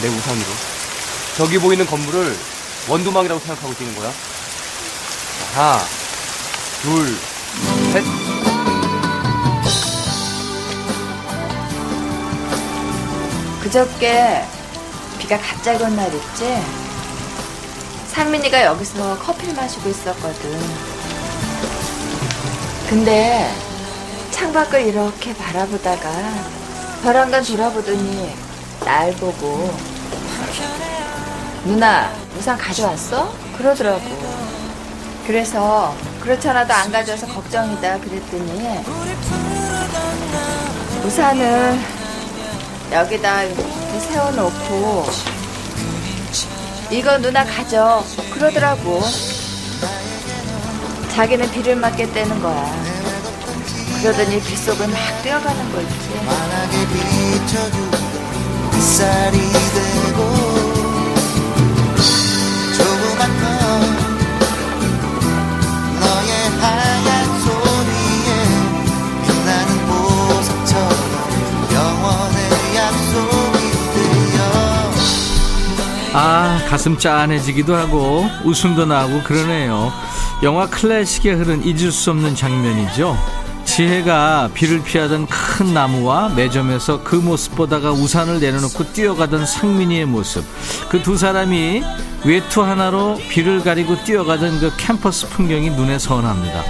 내 0.00 0.08
우산으로. 0.08 0.46
저기 1.36 1.58
보이는 1.58 1.84
건물을 1.86 2.36
원두막이라고 2.88 3.40
생각하고 3.40 3.74
뛰는 3.74 3.94
거야. 3.96 4.12
하나, 5.54 5.78
둘, 6.82 7.16
셋. 7.92 8.04
그저께 13.62 14.44
비가 15.18 15.38
갑자기 15.38 15.82
온 15.82 15.96
날 15.96 16.12
있지? 16.14 16.62
상민이가 18.08 18.64
여기서 18.64 19.18
커피를 19.18 19.54
마시고 19.54 19.88
있었거든. 19.88 20.60
근데 22.88 23.50
창밖을 24.30 24.82
이렇게 24.86 25.34
바라보다가 25.34 26.10
벼랑간 27.02 27.42
돌아보더니 27.44 28.34
날 28.84 29.12
보고. 29.12 29.74
누나 31.64 32.12
우산 32.38 32.58
가져왔어? 32.58 33.32
그러더라고. 33.56 34.02
그래서 35.26 35.94
그렇잖아도 36.20 36.72
안 36.74 36.92
가져와서 36.92 37.26
걱정이다 37.26 37.98
그랬더니 38.00 38.84
우산을 41.04 41.78
여기다 42.92 43.42
이렇게 43.44 44.00
세워놓고 44.00 45.06
이거 46.90 47.18
누나 47.18 47.44
가져. 47.44 48.04
그러더라고. 48.32 49.02
자기는 51.14 51.50
비를 51.52 51.76
맞겠다는 51.76 52.42
거야. 52.42 52.84
그러더니 54.02 54.40
빗속을 54.40 54.88
막 54.88 54.98
뛰어가는 55.22 55.72
거 55.72 55.80
있지 55.80 56.10
쌀이 58.84 59.38
되고 59.38 60.18
조그맣던 62.76 63.44
너의 66.00 66.30
하얀 66.60 67.40
소리에 67.40 68.28
빛나는 69.24 69.70
보석처럼 69.86 70.92
영원의 71.72 72.38
약속이 72.76 73.58
되어 73.94 74.92
아, 76.12 76.60
가슴 76.68 76.96
짠해지기도 76.98 77.74
하고 77.74 78.28
웃음도 78.44 78.84
나고 78.86 79.22
그러네요. 79.24 79.92
영화 80.42 80.66
클래식에 80.68 81.32
흐른 81.32 81.64
잊을 81.64 81.90
수 81.90 82.10
없는 82.10 82.34
장면이죠. 82.36 83.16
지혜가 83.74 84.50
비를 84.54 84.84
피하던 84.84 85.26
큰 85.26 85.74
나무와 85.74 86.28
매점에서 86.28 87.02
그 87.02 87.16
모습 87.16 87.56
보다가 87.56 87.90
우산을 87.90 88.38
내려놓고 88.38 88.92
뛰어가던 88.92 89.46
상민이의 89.46 90.04
모습. 90.06 90.44
그 90.88 91.02
두 91.02 91.16
사람이 91.16 91.82
외투 92.24 92.62
하나로 92.62 93.18
비를 93.28 93.64
가리고 93.64 93.96
뛰어가던 94.04 94.60
그 94.60 94.70
캠퍼스 94.76 95.28
풍경이 95.28 95.70
눈에 95.70 95.98
선합니다. 95.98 96.62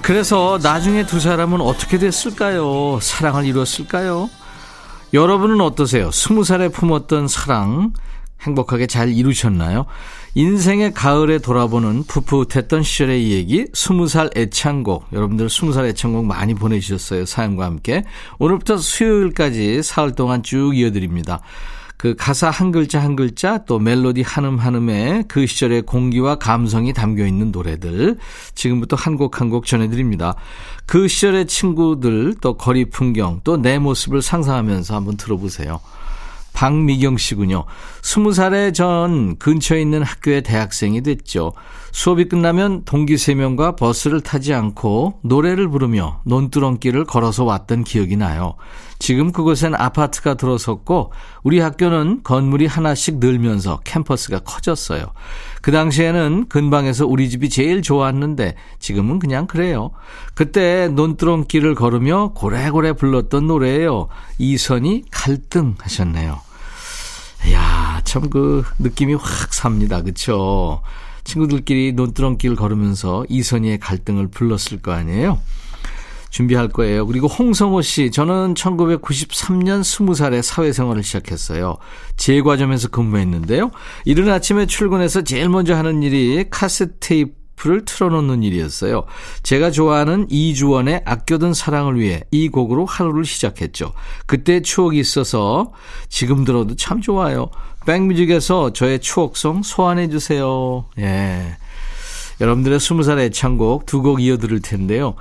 그래서 0.00 0.58
나중에 0.62 1.04
두 1.04 1.20
사람은 1.20 1.60
어떻게 1.60 1.98
됐을까요? 1.98 2.98
사랑을 3.02 3.44
이뤘을까요? 3.44 4.30
여러분은 5.12 5.60
어떠세요? 5.60 6.10
스무 6.12 6.44
살에 6.44 6.68
품었던 6.68 7.28
사랑 7.28 7.92
행복하게 8.42 8.86
잘 8.86 9.08
이루셨나요? 9.08 9.86
인생의 10.34 10.92
가을에 10.94 11.38
돌아보는 11.38 12.04
풋풋했던 12.04 12.82
시절의 12.82 13.30
얘기 13.30 13.66
스무 13.72 14.06
살 14.08 14.30
애창곡 14.36 15.06
여러분들 15.12 15.48
스무 15.48 15.72
살 15.72 15.86
애창곡 15.86 16.26
많이 16.26 16.54
보내주셨어요 16.54 17.24
사연과 17.24 17.64
함께 17.64 18.04
오늘부터 18.38 18.76
수요일까지 18.76 19.82
사흘 19.82 20.14
동안 20.14 20.42
쭉 20.42 20.76
이어드립니다 20.76 21.40
그 21.96 22.14
가사 22.14 22.50
한 22.50 22.72
글자 22.72 23.02
한 23.02 23.16
글자 23.16 23.64
또 23.64 23.78
멜로디 23.78 24.20
한음 24.20 24.58
한음에 24.58 25.24
그 25.28 25.46
시절의 25.46 25.82
공기와 25.82 26.36
감성이 26.36 26.92
담겨 26.92 27.26
있는 27.26 27.50
노래들 27.52 28.18
지금부터 28.54 28.96
한 28.96 29.16
곡 29.16 29.40
한곡 29.40 29.64
전해드립니다. 29.64 30.34
그 30.84 31.08
시절의 31.08 31.46
친구들 31.46 32.34
또 32.42 32.58
거리 32.58 32.84
풍경 32.84 33.40
또 33.44 33.56
내 33.56 33.78
모습을 33.78 34.20
상상하면서 34.20 34.94
한번 34.94 35.16
들어보세요. 35.16 35.80
박미경 36.56 37.18
씨군요. 37.18 37.66
스무 38.00 38.32
살에 38.32 38.72
전 38.72 39.36
근처에 39.36 39.78
있는 39.78 40.02
학교의 40.02 40.42
대학생이 40.42 41.02
됐죠. 41.02 41.52
수업이 41.92 42.28
끝나면 42.28 42.84
동기 42.86 43.18
세명과 43.18 43.76
버스를 43.76 44.22
타지 44.22 44.54
않고 44.54 45.20
노래를 45.22 45.68
부르며 45.68 46.20
논두렁길을 46.24 47.04
걸어서 47.04 47.44
왔던 47.44 47.84
기억이 47.84 48.16
나요. 48.16 48.54
지금 48.98 49.32
그곳엔 49.32 49.74
아파트가 49.74 50.34
들어섰고 50.34 51.12
우리 51.42 51.60
학교는 51.60 52.22
건물이 52.22 52.64
하나씩 52.64 53.18
늘면서 53.18 53.80
캠퍼스가 53.84 54.38
커졌어요. 54.38 55.04
그 55.60 55.72
당시에는 55.72 56.46
근방에서 56.48 57.06
우리 57.06 57.28
집이 57.28 57.50
제일 57.50 57.82
좋았는데 57.82 58.54
지금은 58.78 59.18
그냥 59.18 59.46
그래요. 59.46 59.90
그때 60.34 60.88
논두렁길을 60.88 61.74
걸으며 61.74 62.32
고래고래 62.34 62.94
불렀던 62.94 63.46
노래예요. 63.46 64.08
이선이 64.38 65.04
갈등 65.10 65.74
하셨네요. 65.78 66.45
이야, 67.46 68.00
참 68.04 68.28
그 68.30 68.64
느낌이 68.78 69.14
확 69.14 69.54
삽니다. 69.54 70.02
그쵸? 70.02 70.82
친구들끼리 71.24 71.92
논두렁길 71.92 72.56
걸으면서 72.56 73.24
이선희의 73.28 73.78
갈등을 73.78 74.28
불렀을 74.28 74.80
거 74.80 74.92
아니에요? 74.92 75.40
준비할 76.30 76.68
거예요. 76.68 77.06
그리고 77.06 77.28
홍성호 77.28 77.82
씨, 77.82 78.10
저는 78.10 78.54
1993년 78.54 79.80
20살에 79.80 80.42
사회생활을 80.42 81.02
시작했어요. 81.02 81.76
제과점에서 82.16 82.88
근무했는데요. 82.88 83.70
이른 84.04 84.28
아침에 84.28 84.66
출근해서 84.66 85.22
제일 85.22 85.48
먼저 85.48 85.74
하는 85.74 86.02
일이 86.02 86.44
카세트 86.50 86.96
테이프 87.00 87.32
를 87.64 87.84
틀어놓는 87.86 88.42
일이었어요. 88.42 89.04
제가 89.42 89.70
좋아하는 89.70 90.26
이주원의 90.28 91.02
아껴둔 91.06 91.54
사랑을 91.54 91.98
위해 91.98 92.22
이 92.30 92.48
곡으로 92.50 92.84
하루를 92.84 93.24
시작했죠. 93.24 93.92
그때 94.26 94.60
추억이 94.60 94.98
있어서 94.98 95.72
지금 96.10 96.44
들어도 96.44 96.76
참 96.76 97.00
좋아요. 97.00 97.48
백뮤직에서 97.86 98.74
저의 98.74 99.00
추억송 99.00 99.62
소환해 99.62 100.10
주세요. 100.10 100.84
예. 100.98 101.56
여러분들의 102.40 102.78
20살 102.78 103.18
애창곡 103.20 103.86
두 103.86 104.02
곡 104.02 104.20
이어 104.20 104.36
들을 104.36 104.60
텐데요. 104.60 105.14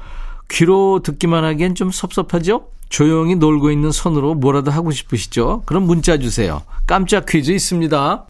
귀로 0.49 0.99
듣기만 1.03 1.45
하기엔 1.45 1.73
좀 1.73 1.89
섭섭하죠? 1.89 2.65
조용히 2.89 3.35
놀고 3.35 3.71
있는 3.71 3.91
손으로 3.91 4.35
뭐라도 4.35 4.71
하고 4.71 4.91
싶으시죠? 4.91 5.63
그럼 5.65 5.83
문자 5.83 6.17
주세요. 6.17 6.61
깜짝 6.85 7.25
퀴즈 7.25 7.51
있습니다. 7.51 8.25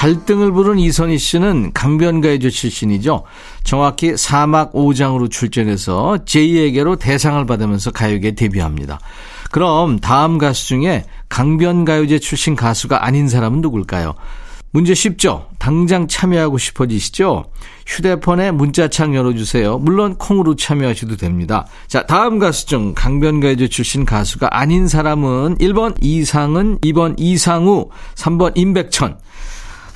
갈등을 0.00 0.50
부른 0.52 0.78
이선희 0.78 1.18
씨는 1.18 1.72
강변가요제 1.74 2.48
출신이죠. 2.48 3.24
정확히 3.64 4.16
사막 4.16 4.72
5장으로 4.72 5.30
출전해서 5.30 6.20
제2에게로 6.24 6.98
대상을 6.98 7.44
받으면서 7.44 7.90
가요계 7.90 8.34
데뷔합니다. 8.34 8.98
그럼 9.50 9.98
다음 9.98 10.38
가수 10.38 10.68
중에 10.68 11.04
강변가요제 11.28 12.18
출신 12.18 12.56
가수가 12.56 13.04
아닌 13.04 13.28
사람은 13.28 13.60
누굴까요? 13.60 14.14
문제 14.70 14.94
쉽죠? 14.94 15.48
당장 15.58 16.08
참여하고 16.08 16.56
싶어지시죠? 16.56 17.44
휴대폰에 17.86 18.52
문자창 18.52 19.14
열어주세요. 19.14 19.80
물론 19.80 20.16
콩으로 20.16 20.56
참여하셔도 20.56 21.18
됩니다. 21.18 21.66
자, 21.88 22.06
다음 22.06 22.38
가수 22.38 22.64
중 22.64 22.94
강변가요제 22.94 23.68
출신 23.68 24.06
가수가 24.06 24.48
아닌 24.50 24.88
사람은 24.88 25.58
1번 25.58 25.94
이상은, 26.00 26.78
2번 26.78 27.16
이상우, 27.18 27.90
3번 28.14 28.52
임백천. 28.54 29.18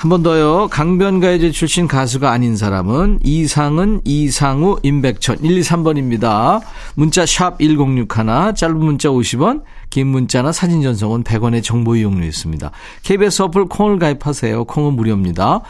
한 0.05 0.11
번 0.11 0.23
더요. 0.23 0.69
강변가요제 0.71 1.51
출신 1.51 1.89
가수가 1.89 2.31
아닌 2.31 2.59
사람은 2.59 3.21
이상은, 3.23 4.03
이상우, 4.05 4.81
임백천. 4.83 5.39
1, 5.43 5.57
2, 5.57 5.61
3번입니다. 5.63 6.61
문자 6.95 7.25
샵 7.25 7.59
1061, 7.59 8.53
짧은 8.55 8.77
문자 8.77 9.09
50원, 9.09 9.63
긴 9.89 10.09
문자나 10.09 10.53
사진 10.53 10.83
전송은 10.83 11.25
100원의 11.25 11.63
정보 11.63 11.97
이용료 11.97 12.27
있습니다. 12.27 12.71
KBS 13.03 13.43
어플 13.45 13.65
콩을 13.65 13.99
가입하세요. 13.99 14.67
콩은 14.67 14.93
무료입니다. 14.93 15.63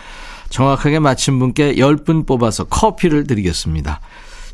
정확하게 0.50 0.98
맞힌 0.98 1.38
분께 1.38 1.76
10분 1.76 2.26
뽑아서 2.26 2.64
커피를 2.64 3.28
드리겠습니다. 3.28 4.00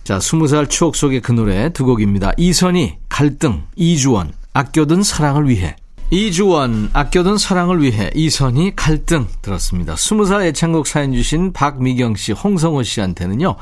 자, 0.04 0.18
20살 0.18 0.68
추억 0.68 0.94
속의 0.94 1.22
그 1.22 1.32
노래 1.32 1.72
두 1.72 1.86
곡입니다. 1.86 2.32
이선희, 2.36 2.98
갈등, 3.08 3.62
이주원, 3.76 4.32
아껴둔 4.52 5.02
사랑을 5.02 5.48
위해. 5.48 5.74
이주원, 6.12 6.90
아껴둔 6.92 7.38
사랑을 7.38 7.82
위해 7.82 8.10
이선희 8.14 8.72
갈등 8.74 9.28
들었습니다. 9.42 9.94
20살 9.94 10.42
애창곡 10.42 10.88
사연 10.88 11.12
주신 11.12 11.52
박미경 11.52 12.16
씨, 12.16 12.32
홍성호 12.32 12.82
씨한테는요. 12.82 13.54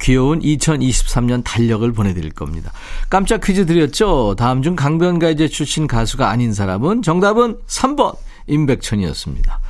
귀여운 0.00 0.40
2023년 0.40 1.42
달력을 1.44 1.90
보내드릴 1.92 2.30
겁니다. 2.30 2.72
깜짝 3.08 3.40
퀴즈 3.40 3.66
드렸죠? 3.66 4.34
다음 4.36 4.62
중 4.62 4.74
강변가요제 4.74 5.48
출신 5.48 5.86
가수가 5.86 6.28
아닌 6.28 6.52
사람은 6.52 7.02
정답은 7.02 7.58
3번 7.66 8.16
임백천이었습니다. 8.48 9.60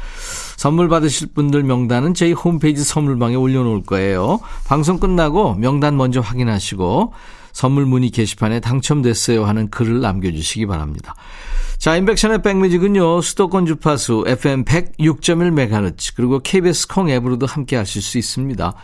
선물 0.57 0.89
받으실 0.89 1.29
분들 1.35 1.65
명단은 1.65 2.15
저희 2.15 2.33
홈페이지 2.33 2.83
선물방에 2.83 3.35
올려놓을 3.37 3.83
거예요. 3.83 4.41
방송 4.65 4.99
끝나고 4.99 5.55
명단 5.55 5.97
먼저 5.97 6.21
확인하시고 6.21 7.13
선물 7.53 7.87
문의 7.87 8.11
게시판에 8.11 8.61
당첨됐어요 8.61 9.45
하는 9.45 9.71
글을 9.71 10.01
남겨주시기 10.01 10.67
바랍니다. 10.67 11.15
자, 11.79 11.95
인백션의 11.97 12.43
백뮤직은요, 12.43 13.21
수도권 13.21 13.67
주파수 13.67 14.25
FM 14.27 14.65
106.1MHz, 14.65 16.15
그리고 16.17 16.41
KBS 16.41 16.89
콩 16.89 17.11
앱으로도 17.11 17.47
함께 17.47 17.77
하실 17.77 18.03
수 18.03 18.19
있습니다. 18.19 18.75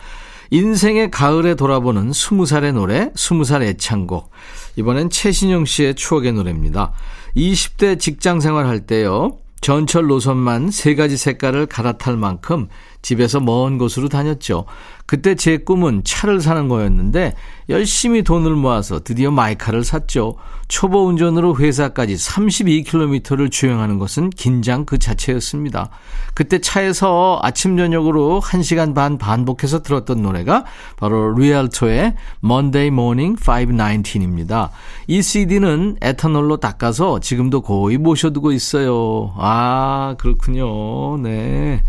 인생의 0.51 1.11
가을에 1.11 1.55
돌아보는 1.55 2.11
20살의 2.11 2.73
노래, 2.73 3.11
20살 3.15 3.63
애창곡. 3.63 4.31
이번엔 4.77 5.11
최신영 5.11 5.65
씨의 5.65 5.95
추억의 5.95 6.35
노래입니다. 6.35 6.93
20대 7.35 7.99
직장 7.99 8.41
생활할 8.41 8.87
때요, 8.87 9.39
전철 9.63 10.09
노선만 10.09 10.71
세 10.71 10.95
가지 10.95 11.17
색깔을 11.17 11.67
갈아탈 11.67 12.17
만큼 12.17 12.69
집에서 13.03 13.41
먼 13.41 13.79
곳으로 13.79 14.09
다녔죠. 14.09 14.65
그때 15.07 15.35
제 15.35 15.59
꿈은 15.59 16.03
차를 16.05 16.41
사는 16.41 16.69
거였는데 16.69 17.35
열심히 17.69 18.23
돈을 18.23 18.53
모아서 18.53 19.01
드디어 19.01 19.31
마이카를 19.31 19.85
샀죠. 19.85 20.37
초보 20.69 21.07
운전으로 21.07 21.59
회사까지 21.59 22.15
32km를 22.15 23.51
주행하는 23.51 23.99
것은 23.99 24.31
긴장 24.31 24.87
그 24.87 24.99
자체였습니다. 24.99 25.91
그때 26.35 26.61
차에서 26.61 27.41
아침 27.43 27.77
저녁으로 27.77 28.41
1시간 28.41 28.95
반 28.95 29.19
반복해서 29.19 29.83
들었던 29.83 30.23
노래가 30.23 30.65
바로 30.97 31.35
리얼토의 31.37 32.15
Monday 32.43 32.87
Morning 32.87 33.39
519입니다. 33.39 34.71
이 35.09 35.21
CD는 35.21 35.97
에탄올로 36.01 36.57
닦아서 36.57 37.21
지금도 37.21 37.61
거의 37.61 37.99
모셔두고 37.99 38.53
있어요. 38.53 39.35
아, 39.37 40.15
그렇군요. 40.19 41.19
네. 41.19 41.83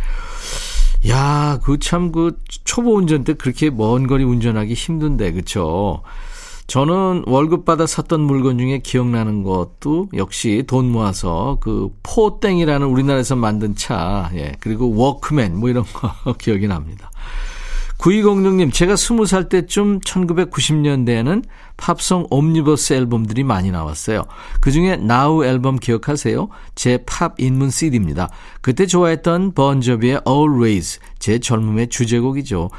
야, 1.09 1.59
그 1.63 1.77
참 1.79 2.11
그 2.11 2.37
초보 2.63 2.95
운전 2.95 3.23
때 3.23 3.33
그렇게 3.33 3.69
먼 3.69 4.07
거리 4.07 4.23
운전하기 4.23 4.73
힘든데, 4.73 5.33
그쵸? 5.33 6.01
저는 6.67 7.23
월급 7.27 7.65
받아 7.65 7.85
샀던 7.85 8.21
물건 8.21 8.57
중에 8.57 8.79
기억나는 8.79 9.43
것도 9.43 10.07
역시 10.15 10.63
돈 10.65 10.89
모아서 10.91 11.57
그 11.59 11.89
포땡이라는 12.03 12.87
우리나라에서 12.87 13.35
만든 13.35 13.75
차, 13.75 14.29
예, 14.35 14.53
그리고 14.61 14.95
워크맨 14.95 15.57
뭐 15.59 15.69
이런 15.69 15.83
거 15.93 16.33
기억이 16.39 16.67
납니다. 16.67 17.11
9206님, 17.97 18.73
제가 18.73 18.95
20살 18.95 19.49
때쯤 19.49 20.01
1990년대에는 20.01 21.43
팝송 21.77 22.27
옴니버스 22.29 22.93
앨범들이 22.93 23.43
많이 23.43 23.71
나왔어요. 23.71 24.23
그 24.59 24.71
중에 24.71 24.97
나우 24.97 25.45
앨범 25.45 25.77
기억하세요? 25.77 26.49
제 26.75 26.97
팝 27.05 27.35
입문 27.39 27.69
CD입니다. 27.69 28.29
그때 28.61 28.85
좋아했던 28.85 29.53
본조비의 29.53 30.21
Always, 30.27 30.99
제 31.19 31.39
젊음의 31.39 31.87
주제곡이죠. 31.89 32.69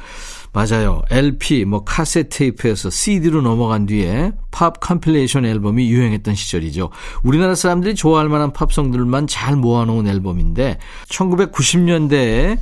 맞아요. 0.53 1.01
LP, 1.09 1.65
뭐 1.65 1.83
카세트 1.83 2.37
테이프에서 2.37 2.89
CD로 2.89 3.41
넘어간 3.41 3.85
뒤에 3.85 4.31
팝 4.51 4.79
컴필레이션 4.79 5.45
앨범이 5.45 5.89
유행했던 5.89 6.33
시절이죠. 6.33 6.91
우리나라 7.23 7.55
사람들이 7.55 7.93
좋아할 7.93 8.29
만한 8.29 8.53
팝송들만 8.53 9.27
잘 9.27 9.57
모아놓은 9.57 10.07
앨범인데 10.07 10.77
1990년대에 11.09 12.57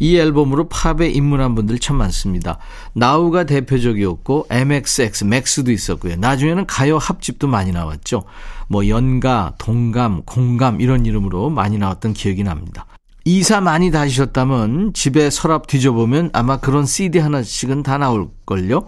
이 0.00 0.16
앨범으로 0.16 0.68
팝에 0.68 1.08
입문한 1.08 1.54
분들 1.54 1.78
참 1.78 1.96
많습니다. 1.96 2.58
나우가 2.94 3.44
대표적이었고 3.44 4.46
MAX, 4.50 5.24
맥스도 5.24 5.70
있었고요. 5.70 6.16
나중에는 6.16 6.66
가요 6.66 6.98
합집도 6.98 7.46
많이 7.46 7.70
나왔죠. 7.70 8.24
뭐 8.68 8.88
연가, 8.88 9.54
동감, 9.58 10.22
공감 10.24 10.80
이런 10.80 11.06
이름으로 11.06 11.50
많이 11.50 11.78
나왔던 11.78 12.14
기억이 12.14 12.42
납니다. 12.42 12.86
이사 13.26 13.60
많이 13.60 13.90
다니셨다면 13.90 14.94
집에 14.94 15.28
서랍 15.28 15.66
뒤져보면 15.66 16.30
아마 16.32 16.56
그런 16.56 16.86
CD 16.86 17.18
하나씩은 17.18 17.82
다 17.82 17.98
나올걸요. 17.98 18.86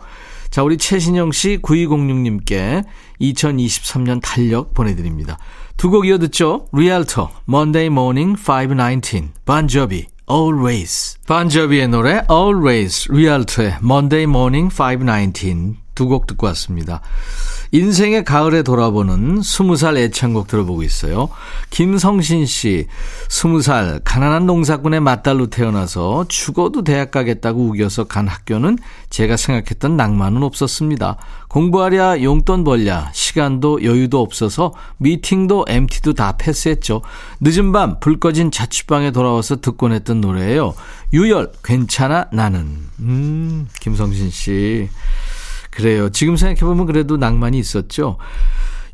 자, 0.50 0.62
우리 0.62 0.78
최신영 0.78 1.32
씨 1.32 1.58
9206님께 1.62 2.84
2023년 3.20 4.20
달력 4.22 4.74
보내드립니다. 4.74 5.38
두 5.76 5.90
곡 5.90 6.06
이어 6.06 6.18
듣죠? 6.18 6.66
리알토, 6.72 7.30
Monday 7.48 7.86
Morning 7.86 8.38
519, 8.38 9.28
반저비, 9.44 10.06
Always. 10.31 11.17
반저비의 11.25 11.87
노래 11.87 12.21
Always, 12.29 13.07
리얼터의 13.09 13.77
Monday 13.81 14.23
Morning 14.23 14.73
519 14.73 15.80
두 15.94 16.06
곡 16.08 16.26
듣고 16.26 16.46
왔습니다. 16.48 17.00
인생의 17.74 18.24
가을에 18.24 18.62
돌아보는 18.62 19.40
20살 19.40 19.96
애창곡 19.96 20.46
들어보고 20.46 20.82
있어요. 20.82 21.30
김성신 21.70 22.44
씨, 22.44 22.86
20살 23.30 24.02
가난한 24.04 24.44
농사꾼의 24.44 25.00
맏딸로 25.00 25.46
태어나서 25.46 26.26
죽어도 26.28 26.84
대학 26.84 27.10
가겠다고 27.10 27.62
우겨서 27.70 28.04
간 28.04 28.28
학교는 28.28 28.76
제가 29.08 29.38
생각했던 29.38 29.96
낭만은 29.96 30.42
없었습니다. 30.42 31.16
공부하랴 31.48 32.22
용돈 32.22 32.62
벌랴 32.64 33.10
시간도 33.14 33.84
여유도 33.84 34.20
없어서 34.20 34.74
미팅도 34.98 35.64
MT도 35.68 36.12
다 36.12 36.36
패스했죠. 36.36 37.00
늦은 37.40 37.72
밤 37.72 38.00
불 38.00 38.18
꺼진 38.20 38.50
자취방에 38.50 39.12
돌아와서 39.12 39.60
듣곤 39.62 39.92
했던 39.92 40.20
노래예요. 40.20 40.74
유열 41.14 41.52
괜찮아 41.64 42.26
나는. 42.32 42.78
음, 43.00 43.68
김성신 43.80 44.30
씨. 44.30 44.88
그래요. 45.72 46.10
지금 46.10 46.36
생각해보면 46.36 46.86
그래도 46.86 47.16
낭만이 47.16 47.58
있었죠. 47.58 48.18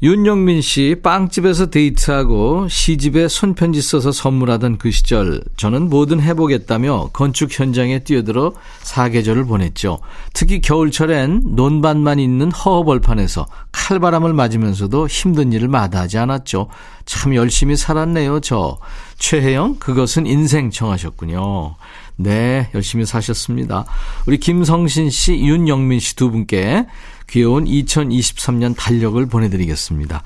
윤영민 0.01 0.63
씨, 0.63 0.95
빵집에서 1.03 1.71
데이트하고 1.71 2.69
시집에 2.69 3.27
손편지 3.27 3.83
써서 3.83 4.13
선물하던 4.13 4.79
그 4.79 4.93
시절, 4.93 5.43
저는 5.57 5.91
뭐든 5.91 6.21
해보겠다며 6.21 7.11
건축 7.13 7.51
현장에 7.51 7.99
뛰어들어 8.05 8.53
사계절을 8.79 9.47
보냈죠. 9.47 9.99
특히 10.35 10.61
겨울철엔 10.61 11.57
논밭만 11.57 12.21
있는 12.21 12.53
허허벌판에서 12.53 13.49
칼바람을 13.73 14.35
맞으면서도 14.35 15.09
힘든 15.09 15.53
일을 15.53 15.67
마다하지 15.67 16.19
않았죠. 16.19 16.69
참 17.05 17.35
열심히 17.35 17.75
살았네요, 17.75 18.39
저. 18.39 18.79
최혜영, 19.19 19.77
그것은 19.79 20.27
인생 20.27 20.71
청하셨군요. 20.71 21.75
네, 22.17 22.69
열심히 22.75 23.05
사셨습니다. 23.05 23.85
우리 24.27 24.39
김성신 24.39 25.11
씨, 25.11 25.35
윤영민 25.35 26.01
씨 26.01 26.17
두 26.17 26.31
분께 26.31 26.87
귀여운 27.29 27.65
2023년 27.65 28.75
달력을 28.77 29.25
보내드리겠습니다. 29.27 30.23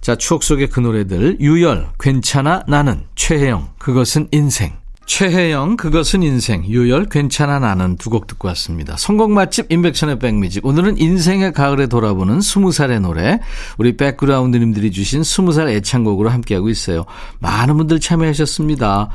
자, 0.00 0.16
추억 0.16 0.42
속의 0.42 0.68
그 0.68 0.80
노래들. 0.80 1.38
유열, 1.40 1.88
괜찮아, 1.98 2.62
나는. 2.68 3.04
최혜영, 3.16 3.70
그것은 3.78 4.28
인생. 4.30 4.76
최혜영, 5.06 5.76
그것은 5.76 6.22
인생. 6.24 6.64
유열, 6.66 7.06
괜찮아, 7.06 7.60
나는 7.60 7.96
두 7.96 8.10
곡 8.10 8.26
듣고 8.26 8.48
왔습니다. 8.48 8.96
성공 8.96 9.34
맛집, 9.34 9.70
인백션의 9.70 10.18
백미직. 10.18 10.66
오늘은 10.66 10.98
인생의 10.98 11.52
가을에 11.52 11.86
돌아보는 11.86 12.40
20살의 12.40 13.00
노래. 13.00 13.40
우리 13.78 13.96
백그라운드님들이 13.96 14.90
주신 14.90 15.22
20살 15.22 15.68
애창곡으로 15.68 16.28
함께하고 16.28 16.68
있어요. 16.68 17.04
많은 17.38 17.76
분들 17.76 18.00
참여하셨습니다. 18.00 19.08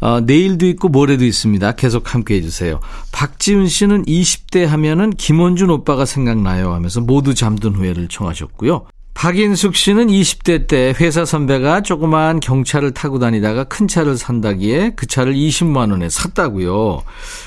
어, 0.00 0.20
내일도 0.20 0.66
있고 0.66 0.88
모레도 0.88 1.24
있습니다. 1.24 1.72
계속 1.72 2.12
함께 2.14 2.34
해 2.36 2.40
주세요. 2.42 2.80
박지훈 3.12 3.68
씨는 3.68 4.04
20대 4.06 4.64
하면은 4.66 5.10
김원준 5.10 5.70
오빠가 5.70 6.06
생각나요 6.06 6.72
하면서 6.72 7.00
모두 7.00 7.34
잠든 7.34 7.74
후회를 7.74 8.08
청하셨고요. 8.08 8.86
박인숙 9.12 9.76
씨는 9.76 10.06
20대 10.06 10.66
때 10.66 10.94
회사 10.98 11.26
선배가 11.26 11.82
조그만 11.82 12.40
경차를 12.40 12.92
타고 12.92 13.18
다니다가 13.18 13.64
큰 13.64 13.86
차를 13.86 14.16
산다기에 14.16 14.92
그 14.96 15.06
차를 15.06 15.34
20만 15.34 15.90
원에 15.90 16.08
샀다고요. 16.08 17.02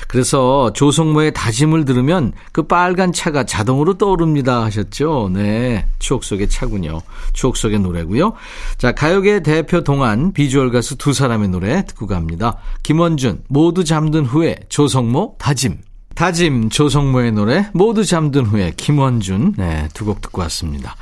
그래서 0.06 0.72
조성모의 0.74 1.32
다짐을 1.32 1.84
들으면 1.84 2.32
그 2.52 2.62
빨간 2.62 3.12
차가 3.12 3.44
자동으로 3.44 3.98
떠오릅니다 3.98 4.62
하셨죠. 4.64 5.30
네. 5.32 5.86
추억 5.98 6.22
속의 6.22 6.48
차군요. 6.48 7.00
추억 7.32 7.56
속의 7.56 7.80
노래고요. 7.80 8.34
자, 8.78 8.92
가요계 8.92 9.42
대표 9.42 9.82
동안 9.82 10.32
비주얼 10.32 10.70
가수 10.70 10.96
두 10.96 11.12
사람의 11.12 11.48
노래 11.48 11.84
듣고 11.86 12.06
갑니다. 12.06 12.56
김원준 12.84 13.44
모두 13.48 13.82
잠든 13.82 14.26
후에 14.26 14.56
조성모 14.68 15.36
다짐. 15.40 15.78
다짐 16.14 16.68
조성모의 16.70 17.32
노래 17.32 17.66
모두 17.72 18.04
잠든 18.04 18.44
후에 18.46 18.72
김원준 18.76 19.54
네, 19.58 19.88
두 19.94 20.04
곡 20.04 20.20
듣고 20.20 20.42
왔습니다. 20.42 20.94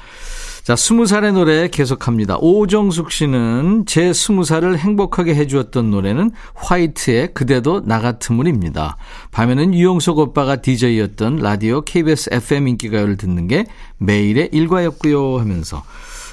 자, 0.62 0.76
스무 0.76 1.06
살의 1.06 1.32
노래 1.32 1.66
계속합니다. 1.66 2.36
오정숙 2.38 3.10
씨는 3.10 3.82
제 3.84 4.12
스무 4.12 4.44
살을 4.44 4.78
행복하게 4.78 5.34
해주었던 5.34 5.90
노래는 5.90 6.30
화이트의 6.54 7.34
그대도 7.34 7.82
나 7.84 8.00
같으물입니다. 8.00 8.96
밤에는 9.32 9.74
유영석 9.74 10.18
오빠가 10.18 10.62
DJ였던 10.62 11.38
라디오 11.38 11.80
KBS 11.80 12.30
FM 12.32 12.68
인기가요를 12.68 13.16
듣는 13.16 13.48
게 13.48 13.66
매일의 13.98 14.50
일과였고요 14.52 15.40
하면서 15.40 15.82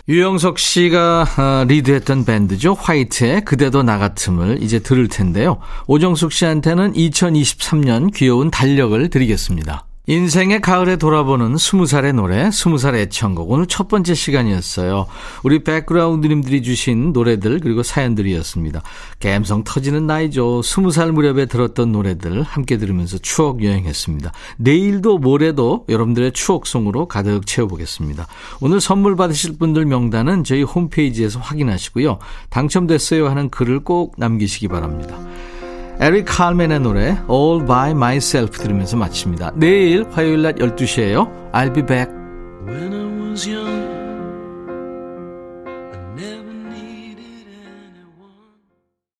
유영석 0.07 0.59
씨가 0.59 1.25
아, 1.37 1.65
리드했던 1.67 2.25
밴드죠. 2.25 2.75
화이트의 2.75 3.45
그대도 3.45 3.81
나 3.81 3.97
같음을 3.97 4.61
이제 4.61 4.77
들을 4.77 5.07
텐데요. 5.07 5.57
오정숙 5.87 6.33
씨한테는 6.33 6.93
2023년 6.93 8.13
귀여운 8.13 8.51
달력을 8.51 9.09
드리겠습니다. 9.09 9.88
인생의 10.09 10.61
가을에 10.61 10.95
돌아보는 10.95 11.57
스무 11.57 11.85
살의 11.85 12.13
노래, 12.13 12.49
스무 12.49 12.79
살의 12.79 13.03
애창곡. 13.03 13.51
오늘 13.51 13.67
첫 13.67 13.87
번째 13.87 14.15
시간이었어요. 14.15 15.05
우리 15.43 15.63
백그라운드님들이 15.63 16.63
주신 16.63 17.13
노래들, 17.13 17.59
그리고 17.59 17.83
사연들이었습니다. 17.83 18.81
감성 19.19 19.63
터지는 19.63 20.07
나이죠. 20.07 20.63
스무 20.63 20.89
살 20.89 21.11
무렵에 21.11 21.45
들었던 21.45 21.91
노래들 21.91 22.41
함께 22.41 22.77
들으면서 22.77 23.19
추억 23.19 23.63
여행했습니다. 23.63 24.31
내일도 24.57 25.19
모레도 25.19 25.85
여러분들의 25.87 26.31
추억송으로 26.31 27.07
가득 27.07 27.45
채워보겠습니다. 27.45 28.25
오늘 28.61 28.81
선물 28.81 29.15
받으실 29.15 29.59
분들 29.59 29.85
명단은 29.85 30.43
저희 30.43 30.63
홈페이지에서 30.63 31.39
확인하시고요. 31.39 32.17
당첨됐어요 32.49 33.29
하는 33.29 33.51
글을 33.51 33.81
꼭 33.83 34.15
남기시기 34.17 34.69
바랍니다. 34.69 35.19
에릭 35.99 36.25
칼맨의 36.27 36.79
노래 36.79 37.17
All 37.29 37.65
By 37.65 37.91
Myself 37.91 38.57
들으면서 38.57 38.95
마칩니다. 38.95 39.51
내일 39.55 40.05
화요일 40.09 40.43
낮 40.43 40.55
12시에요. 40.55 41.51
I'll 41.51 41.73
be 41.73 41.85
back. 41.85 42.09